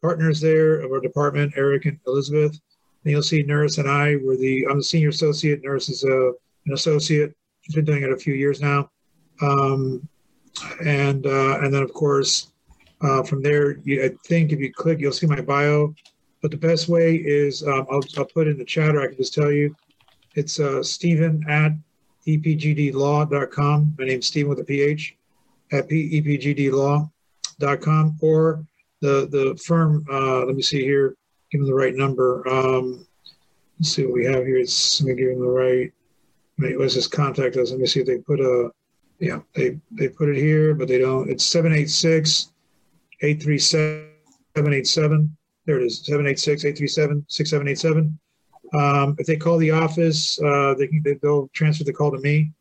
partners 0.00 0.40
there 0.40 0.80
of 0.80 0.90
our 0.90 1.00
department, 1.00 1.52
Eric 1.56 1.86
and 1.86 1.98
Elizabeth. 2.06 2.58
And 3.04 3.10
you'll 3.10 3.22
see 3.22 3.42
Nurse 3.42 3.78
and 3.78 3.88
I. 3.88 4.16
We're 4.16 4.36
the 4.36 4.66
I'm 4.70 4.78
the 4.78 4.84
senior 4.84 5.08
associate. 5.08 5.62
Nurse 5.62 5.88
is 5.88 6.04
a, 6.04 6.32
an 6.66 6.72
associate. 6.72 7.34
She's 7.62 7.74
been 7.74 7.84
doing 7.84 8.02
it 8.02 8.12
a 8.12 8.16
few 8.16 8.34
years 8.34 8.60
now. 8.60 8.90
Um, 9.40 10.06
and 10.84 11.26
uh, 11.26 11.58
and 11.60 11.72
then 11.72 11.82
of 11.82 11.92
course 11.92 12.52
uh, 13.02 13.22
from 13.22 13.42
there, 13.42 13.78
you, 13.78 14.04
I 14.04 14.10
think 14.26 14.52
if 14.52 14.60
you 14.60 14.72
click, 14.72 15.00
you'll 15.00 15.12
see 15.12 15.26
my 15.26 15.40
bio. 15.40 15.94
But 16.42 16.50
the 16.50 16.56
best 16.56 16.88
way 16.88 17.14
is 17.16 17.62
um, 17.62 17.86
I'll, 17.90 18.02
I'll 18.18 18.24
put 18.24 18.48
in 18.48 18.58
the 18.58 18.64
chat, 18.64 18.96
or 18.96 19.02
I 19.02 19.06
can 19.06 19.16
just 19.16 19.32
tell 19.32 19.52
you. 19.52 19.74
It's 20.34 20.58
uh, 20.58 20.82
Stephen 20.82 21.44
at 21.48 21.72
epgdlaw.com. 22.26 23.94
My 23.98 24.04
name's 24.04 24.26
Stephen 24.26 24.50
with 24.50 24.58
a 24.58 24.64
PH 24.64 25.16
at 25.70 25.88
epgdlaw.com 25.88 27.10
or 28.20 28.66
the 29.00 29.28
the 29.30 29.56
firm. 29.64 30.04
Uh, 30.10 30.44
let 30.44 30.56
me 30.56 30.62
see 30.62 30.82
here. 30.82 31.16
Give 31.50 31.60
them 31.60 31.68
the 31.68 31.74
right 31.74 31.94
number. 31.94 32.48
Um, 32.48 33.06
let's 33.78 33.90
see 33.90 34.04
what 34.04 34.14
we 34.14 34.24
have 34.24 34.46
here. 34.46 34.56
It's, 34.56 35.00
let 35.02 35.08
me 35.08 35.22
give 35.22 35.30
them 35.30 35.40
the 35.40 35.46
right. 35.46 35.92
Let's 36.58 36.94
just 36.94 37.12
contact 37.12 37.56
us. 37.56 37.70
Let 37.70 37.80
me 37.80 37.86
see 37.86 38.00
if 38.00 38.06
they 38.06 38.18
put 38.18 38.40
a. 38.40 38.70
Yeah, 39.18 39.40
they 39.54 39.78
they 39.92 40.08
put 40.08 40.28
it 40.28 40.36
here, 40.36 40.74
but 40.74 40.88
they 40.88 40.98
don't. 40.98 41.30
It's 41.30 41.44
786 41.44 42.52
837 43.20 44.08
787. 44.56 45.36
There 45.66 45.78
it 45.78 45.84
is 45.84 46.04
786 46.04 46.64
837 46.64 47.24
6787. 47.28 48.18
Um, 48.74 49.16
if 49.18 49.26
they 49.26 49.36
call 49.36 49.58
the 49.58 49.70
office, 49.70 50.40
uh, 50.42 50.74
they 50.78 50.86
can, 50.88 51.04
they'll 51.22 51.48
transfer 51.48 51.84
the 51.84 51.92
call 51.92 52.10
to 52.10 52.18
me. 52.18 52.52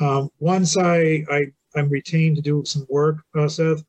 Um, 0.00 0.30
once 0.40 0.76
I, 0.76 1.24
I, 1.30 1.46
I'm 1.76 1.88
retained 1.88 2.36
to 2.36 2.42
do 2.42 2.64
some 2.64 2.86
work, 2.88 3.18
uh, 3.36 3.48
Seth, 3.48 3.84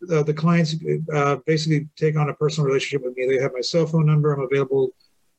the, 0.00 0.22
the 0.22 0.32
clients 0.32 0.76
uh, 1.12 1.36
basically 1.46 1.88
take 1.96 2.16
on 2.16 2.30
a 2.30 2.34
personal 2.34 2.66
relationship 2.66 3.04
with 3.04 3.16
me. 3.16 3.26
They 3.26 3.42
have 3.42 3.52
my 3.52 3.60
cell 3.60 3.86
phone 3.86 4.06
number. 4.06 4.32
I'm 4.32 4.40
available 4.40 4.90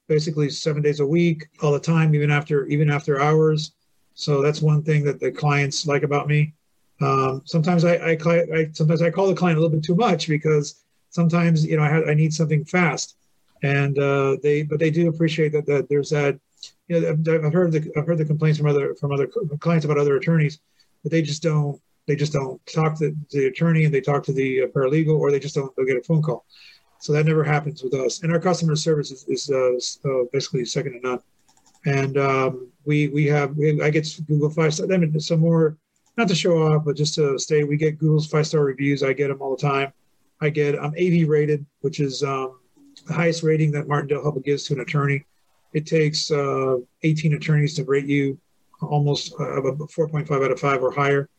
basically 0.07 0.49
seven 0.49 0.81
days 0.81 0.99
a 0.99 1.05
week, 1.05 1.47
all 1.61 1.71
the 1.71 1.79
time, 1.79 2.13
even 2.13 2.29
after 2.29 2.65
even 2.65 2.91
after 2.91 3.21
hours. 3.21 3.71
So 4.13 4.41
that's 4.41 4.61
one 4.61 4.83
thing 4.83 5.03
that 5.05 5.19
the 5.19 5.31
clients 5.31 5.87
like 5.87 6.03
about 6.03 6.27
me. 6.27 6.53
Um, 6.99 7.41
sometimes 7.45 7.85
I, 7.85 7.95
I, 7.95 8.11
I, 8.11 8.69
sometimes 8.73 9.01
I 9.01 9.09
call 9.09 9.27
the 9.27 9.33
client 9.33 9.57
a 9.57 9.61
little 9.61 9.75
bit 9.75 9.83
too 9.83 9.95
much 9.95 10.27
because 10.27 10.80
sometimes 11.11 11.65
you 11.65 11.77
know 11.77 11.83
I, 11.83 11.89
have, 11.89 12.09
I 12.09 12.13
need 12.13 12.33
something 12.33 12.65
fast. 12.65 13.15
And 13.63 13.99
uh, 13.99 14.37
they 14.41 14.63
but 14.63 14.79
they 14.79 14.89
do 14.89 15.07
appreciate 15.07 15.51
that, 15.51 15.67
that 15.67 15.87
there's 15.87 16.09
that 16.09 16.39
you 16.87 16.99
know 16.99 17.09
I've 17.45 17.53
heard 17.53 17.71
the 17.71 17.91
I've 17.95 18.07
heard 18.07 18.17
the 18.17 18.25
complaints 18.25 18.57
from 18.57 18.67
other 18.67 18.95
from 18.95 19.11
other 19.11 19.27
clients 19.59 19.85
about 19.85 19.99
other 19.99 20.17
attorneys 20.17 20.59
but 21.03 21.11
they 21.11 21.21
just 21.21 21.43
don't 21.43 21.79
they 22.07 22.15
just 22.15 22.33
don't 22.33 22.59
talk 22.65 22.97
to 22.99 23.15
the 23.31 23.45
attorney 23.45 23.85
and 23.85 23.93
they 23.93 24.01
talk 24.01 24.23
to 24.23 24.33
the 24.33 24.63
uh, 24.63 24.67
paralegal 24.67 25.19
or 25.19 25.31
they 25.31 25.39
just 25.39 25.55
don't 25.55 25.73
they'll 25.75 25.85
get 25.85 25.97
a 25.97 26.01
phone 26.01 26.21
call. 26.21 26.45
So 26.99 27.13
that 27.13 27.25
never 27.25 27.43
happens 27.43 27.83
with 27.83 27.93
us. 27.93 28.21
And 28.21 28.31
our 28.31 28.39
customer 28.39 28.75
service 28.75 29.11
is, 29.11 29.25
is 29.27 29.99
uh, 30.05 30.23
basically 30.31 30.65
second 30.65 30.93
to 30.93 31.07
none. 31.07 31.19
And 31.85 32.17
um, 32.17 32.67
we 32.85 33.07
we 33.07 33.25
have 33.27 33.55
we, 33.55 33.81
I 33.81 33.89
get 33.89 34.07
Google 34.27 34.49
five 34.49 34.73
star 34.73 34.91
I 34.91 34.97
mean 34.97 35.19
some 35.19 35.39
more 35.39 35.77
not 36.17 36.27
to 36.27 36.35
show 36.35 36.61
off 36.61 36.85
but 36.85 36.95
just 36.95 37.15
to 37.15 37.39
stay 37.39 37.63
we 37.63 37.77
get 37.77 37.97
Google's 37.99 38.27
five 38.27 38.47
star 38.47 38.63
reviews. 38.63 39.03
I 39.03 39.13
get 39.13 39.29
them 39.29 39.41
all 39.41 39.55
the 39.55 39.61
time 39.61 39.93
I 40.41 40.49
get 40.49 40.75
I'm 40.75 40.93
AV 40.99 41.27
rated 41.27 41.65
which 41.81 41.99
is 41.99 42.23
um, 42.23 42.59
the 43.05 43.13
highest 43.13 43.43
rating 43.43 43.71
that 43.71 43.87
Martindale 43.87 44.23
Hubbell 44.23 44.43
gives 44.43 44.63
to 44.65 44.73
an 44.73 44.81
attorney. 44.81 45.25
It 45.73 45.85
takes 45.85 46.31
uh, 46.31 46.77
18 47.03 47.33
attorneys 47.33 47.75
to 47.75 47.83
rate 47.83 48.05
you 48.05 48.37
almost 48.81 49.33
uh, 49.35 49.61
4.5 49.61 50.31
out 50.43 50.51
of 50.51 50.59
5 50.59 50.83
or 50.83 50.91
higher. 50.91 51.29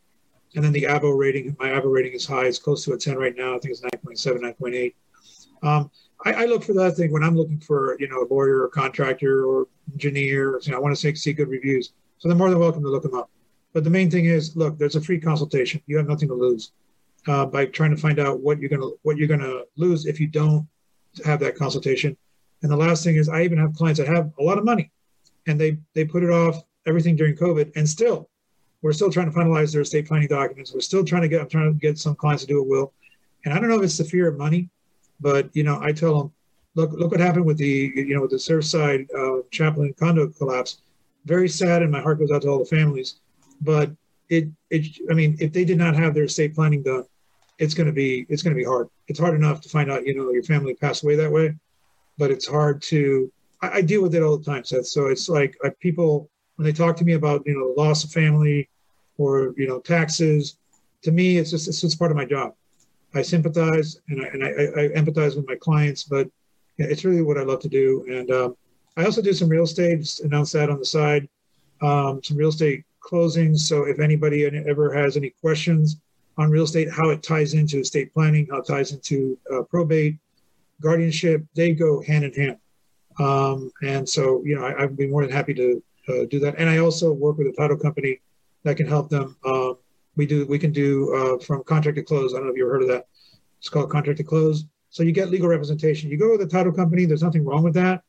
And 0.55 0.65
then 0.65 0.73
the 0.73 0.85
Avvo 0.85 1.17
rating, 1.17 1.57
my 1.59 1.69
Avvo 1.69 1.93
rating 1.93 2.13
is 2.13 2.27
high. 2.27 2.45
It's 2.45 2.59
close 2.59 2.85
to 2.85 2.93
a 2.93 2.99
10 2.99 3.17
right 3.17 3.37
now. 3.37 3.57
I 3.57 3.59
think 3.59 3.73
it's 3.73 3.81
9.7, 3.81 4.55
9.8. 4.61 4.95
Um, 5.63 5.91
I, 6.25 6.33
I, 6.33 6.45
look 6.47 6.63
for 6.63 6.73
that 6.75 6.97
thing 6.97 7.13
when 7.13 7.23
I'm 7.23 7.37
looking 7.37 7.59
for, 7.59 7.97
you 8.01 8.09
know, 8.09 8.23
a 8.23 8.29
lawyer 8.33 8.63
or 8.63 8.69
contractor 8.69 9.47
or 9.47 9.67
engineer. 9.93 10.61
You 10.63 10.73
know, 10.73 10.79
I 10.79 10.81
want 10.81 10.97
to 10.97 11.17
see 11.17 11.33
good 11.33 11.49
reviews. 11.49 11.93
So 12.19 12.29
they're 12.29 12.37
more 12.37 12.51
than 12.51 12.59
welcome 12.59 12.83
to 12.83 12.89
look 12.89 13.03
them 13.03 13.15
up. 13.15 13.31
But 13.73 13.85
the 13.85 13.91
main 13.91 14.11
thing 14.11 14.27
is, 14.27 14.57
look, 14.57 14.79
there's 14.79 14.97
a 14.97 15.01
free 15.01 15.21
consultation. 15.21 15.81
You 15.87 15.97
have 15.97 16.09
nothing 16.09 16.29
to 16.29 16.35
lose 16.35 16.73
uh, 17.27 17.47
by 17.47 17.67
trying 17.67 17.91
to 17.91 17.97
find 17.97 18.19
out 18.19 18.41
what 18.41 18.59
you're 18.59 18.69
gonna 18.69 18.91
what 19.03 19.17
you're 19.17 19.29
gonna 19.29 19.63
lose 19.77 20.07
if 20.07 20.21
you 20.21 20.27
don't 20.27 20.67
have 21.25 21.41
that 21.41 21.57
consultation. 21.57 22.17
And 22.63 22.71
the 22.71 22.77
last 22.77 23.05
thing 23.05 23.17
is, 23.17 23.29
I 23.29 23.43
even 23.43 23.59
have 23.59 23.75
clients 23.75 23.99
that 23.99 24.09
have 24.09 24.33
a 24.39 24.43
lot 24.43 24.59
of 24.59 24.65
money, 24.65 24.91
and 25.47 25.61
they 25.61 25.79
they 25.95 26.05
put 26.05 26.23
it 26.23 26.31
off 26.31 26.63
everything 26.87 27.17
during 27.17 27.37
COVID, 27.37 27.73
and 27.77 27.89
still, 27.89 28.29
we're 28.83 28.93
still 28.93 29.11
trying 29.11 29.31
to 29.31 29.37
finalize 29.37 29.73
their 29.73 29.83
estate 29.83 30.07
planning 30.07 30.29
documents. 30.29 30.73
We're 30.73 30.81
still 30.81 31.05
trying 31.05 31.23
to 31.23 31.29
get 31.29 31.41
I'm 31.41 31.49
trying 31.49 31.73
to 31.73 31.79
get 31.79 31.99
some 31.99 32.15
clients 32.15 32.43
to 32.45 32.49
do 32.49 32.61
a 32.61 32.65
will, 32.65 32.93
and 33.45 33.55
I 33.55 33.61
don't 33.61 33.69
know 33.69 33.77
if 33.77 33.83
it's 33.83 33.99
the 33.99 34.05
fear 34.05 34.29
of 34.29 34.37
money, 34.37 34.69
but 35.21 35.55
you 35.55 35.63
know, 35.63 35.79
I 35.81 35.93
tell 35.93 36.19
them, 36.19 36.33
look 36.75 36.93
look 36.93 37.11
what 37.11 37.21
happened 37.21 37.45
with 37.45 37.59
the 37.59 37.93
you 37.95 38.15
know 38.15 38.23
with 38.23 38.31
the 38.31 38.37
Surfside 38.37 39.07
uh, 39.17 39.43
Champlain 39.51 39.95
condo 39.99 40.29
collapse. 40.29 40.83
Very 41.25 41.49
sad, 41.49 41.83
and 41.83 41.93
my 41.93 42.01
heart 42.01 42.19
goes 42.19 42.33
out 42.33 42.43
to 42.43 42.49
all 42.49 42.59
the 42.59 42.65
families. 42.65 43.21
But 43.61 43.93
it 44.29 44.49
it 44.71 44.87
I 45.11 45.15
mean, 45.15 45.37
if 45.41 45.53
they 45.53 45.65
did 45.65 45.79
not 45.79 45.95
have 45.97 46.15
their 46.15 46.25
estate 46.25 46.55
planning 46.55 46.83
done, 46.83 47.05
it's 47.59 47.75
going 47.75 47.87
to 47.87 47.93
be 47.93 48.27
it's 48.29 48.43
going 48.43 48.55
to 48.55 48.61
be 48.61 48.65
hard. 48.65 48.89
It's 49.09 49.19
hard 49.19 49.35
enough 49.35 49.61
to 49.63 49.69
find 49.69 49.91
out 49.91 50.07
you 50.07 50.15
know 50.15 50.31
your 50.31 50.43
family 50.43 50.75
passed 50.75 51.05
away 51.05 51.17
that 51.17 51.31
way, 51.31 51.55
but 52.19 52.31
it's 52.31 52.47
hard 52.47 52.83
to. 52.83 53.33
I, 53.61 53.79
I 53.79 53.81
deal 53.83 54.03
with 54.03 54.15
it 54.15 54.23
all 54.23 54.37
the 54.37 54.45
time, 54.45 54.65
Seth. 54.65 54.87
So 54.87 55.07
it's 55.07 55.29
like 55.29 55.57
people 55.81 56.31
when 56.57 56.65
they 56.65 56.73
talk 56.73 56.97
to 56.97 57.05
me 57.05 57.15
about 57.15 57.43
you 57.47 57.59
know 57.59 57.83
loss 57.83 58.05
of 58.05 58.11
family 58.11 58.69
or 59.19 59.55
you 59.57 59.67
know 59.67 59.81
taxes. 59.81 60.57
To 61.03 61.13
me, 61.13 61.39
it's 61.39 61.51
just 61.51 61.69
it's 61.69 61.81
just 61.81 61.99
part 61.99 62.11
of 62.11 62.17
my 62.17 62.25
job. 62.25 62.55
I 63.15 63.23
sympathize 63.23 64.01
and 64.09 64.25
I, 64.25 64.29
and 64.29 64.45
I, 64.45 64.49
I 64.49 64.89
empathize 65.01 65.37
with 65.37 65.47
my 65.47 65.57
clients, 65.57 66.05
but 66.05 66.31
it's 66.79 67.05
really 67.05 67.21
what 67.21 67.37
I 67.37 67.43
love 67.43 67.61
to 67.61 67.69
do. 67.69 68.07
And 68.09 68.31
um, 68.31 68.57
I 68.97 69.05
also 69.05 69.21
do 69.21 69.33
some 69.33 69.49
real 69.49 69.65
estate. 69.65 70.01
Just 70.01 70.21
announce 70.21 70.53
that 70.53 70.71
on 70.71 70.79
the 70.79 70.85
side. 70.85 71.29
Um, 71.83 72.23
some 72.23 72.37
real 72.37 72.49
estate 72.49 72.85
closings. 73.03 73.61
So 73.61 73.85
if 73.85 74.01
anybody 74.01 74.45
ever 74.45 74.93
has 74.93 75.17
any 75.17 75.31
questions 75.31 76.01
on 76.39 76.51
real 76.51 76.65
estate, 76.65 76.91
how 76.91 77.11
it 77.11 77.23
ties 77.23 77.55
into 77.55 77.81
estate 77.81 78.13
planning, 78.13 78.47
how 78.51 78.59
it 78.59 78.67
ties 78.67 78.93
into 78.93 79.39
uh, 79.53 79.63
probate, 79.63 80.17
guardianship, 80.81 81.45
they 81.55 81.73
go 81.73 82.03
hand 82.03 82.25
in 82.25 82.33
hand. 82.33 82.59
Um, 83.19 83.71
and 83.83 84.09
so, 84.09 84.43
you 84.45 84.57
know, 84.57 84.65
I, 84.65 84.87
would 84.87 84.97
be 84.97 85.07
more 85.07 85.23
than 85.23 85.31
happy 85.31 85.55
to 85.55 85.83
uh, 86.09 86.25
do 86.31 86.41
that. 86.41 86.55
And 86.59 86.69
I 86.69 86.79
also 86.79 87.13
work 87.13 87.39
with 87.39 87.47
a 87.49 87.53
title 87.53 87.77
company 87.77 88.21
that 88.65 88.77
can 88.77 88.87
help 88.87 89.11
them. 89.11 89.37
Um, 89.45 89.77
we 90.17 90.27
do, 90.27 90.47
we 90.47 90.59
can 90.59 90.73
do 90.73 91.15
uh, 91.15 91.45
from 91.45 91.63
contract 91.65 91.97
to 91.97 92.03
close. 92.03 92.33
I 92.33 92.39
don't 92.39 92.47
know 92.47 92.53
if 92.53 92.57
you 92.57 92.65
ever 92.65 92.75
heard 92.75 92.83
of 92.83 92.89
that. 92.89 93.07
It's 93.59 93.69
called 93.69 93.91
contract 93.91 94.19
to 94.19 94.25
close. 94.25 94.65
So 94.91 95.03
you 95.03 95.13
get 95.13 95.31
legal 95.31 95.49
representation. 95.49 96.11
You 96.11 96.19
go 96.19 96.31
with 96.33 96.43
a 96.43 96.47
title 96.47 96.73
company. 96.73 97.05
There's 97.05 97.23
nothing 97.23 97.45
wrong 97.45 97.63
with 97.63 97.75
that. 97.75 98.03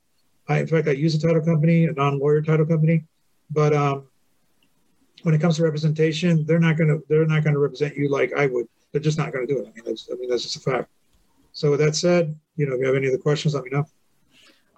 I, 0.50 0.60
in 0.60 0.68
fact, 0.68 0.88
I 0.88 0.92
use 0.92 1.16
a 1.16 1.22
title 1.22 1.42
company, 1.42 1.86
a 1.86 1.94
non-lawyer 1.94 2.42
title 2.42 2.66
company, 2.66 3.06
but 3.50 3.74
um, 3.74 4.08
when 5.24 5.34
it 5.34 5.42
comes 5.42 5.58
to 5.58 5.64
representation, 5.64 6.46
they're 6.46 6.60
not 6.60 6.78
going 6.78 6.90
to 6.90 7.04
they're 7.10 7.26
not 7.26 7.44
going 7.44 7.54
to 7.54 7.60
represent 7.60 7.98
you 7.98 8.10
like 8.10 8.34
I 8.34 8.46
would. 8.48 8.68
They're 8.92 9.02
just 9.02 9.18
not 9.18 9.34
going 9.34 9.48
to 9.48 9.54
do 9.54 9.60
it. 9.60 9.68
I 9.68 9.72
mean, 9.74 9.84
that's 9.86 10.10
I 10.12 10.16
mean 10.16 10.30
that's 10.30 10.44
just 10.44 10.56
a 10.56 10.60
fact. 10.60 10.90
So 11.52 11.72
with 11.72 11.80
that 11.80 11.96
said, 11.96 12.36
you 12.56 12.68
know, 12.68 12.76
if 12.76 12.82
you 12.82 12.88
have 12.88 12.96
any 12.96 13.08
other 13.08 13.18
questions, 13.18 13.54
let 13.56 13.64
me 13.64 13.70
know. 13.72 13.86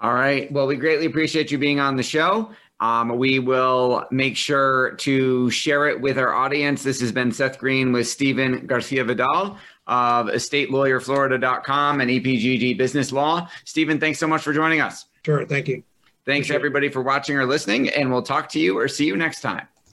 All 0.02 0.14
right. 0.14 0.52
Well, 0.52 0.68
we 0.68 0.76
greatly 0.76 1.06
appreciate 1.06 1.52
you 1.52 1.58
being 1.58 1.80
on 1.80 1.96
the 1.96 2.04
show. 2.04 2.52
Um, 2.82 3.18
we 3.18 3.40
will 3.40 4.06
make 4.12 4.36
sure 4.36 4.96
to 4.98 5.50
share 5.50 5.88
it 5.88 6.02
with 6.02 6.18
our 6.18 6.34
audience. 6.34 6.84
This 6.84 7.00
has 7.00 7.12
been 7.14 7.32
Seth 7.32 7.58
Greene 7.58 7.94
with 7.94 8.08
Stephen 8.08 8.68
Garcia 8.68 9.06
Vidal. 9.06 9.58
of 9.88 10.28
estatelawyerflorida.com 10.28 12.02
and 12.02 12.10
EPGD 12.10 12.78
Business 12.78 13.12
Law. 13.12 13.48
Stephen, 13.64 14.00
thanks 14.00 14.20
so 14.20 14.28
much 14.28 14.42
for 14.42 14.52
joining 14.52 14.82
us. 14.82 15.06
Sure. 15.26 15.46
Thank 15.46 15.70
you. 15.70 15.84
Thanks, 16.26 16.48
Appreciate 16.48 16.56
everybody, 16.56 16.90
for 16.90 17.02
watching 17.02 17.38
or 17.38 17.46
listening, 17.46 17.90
and 17.90 18.12
we'll 18.12 18.24
talk 18.24 18.50
to 18.50 18.60
you 18.60 18.78
or 18.78 18.88
see 18.88 19.06
you 19.06 19.16
next 19.16 19.42
time. 19.42 19.68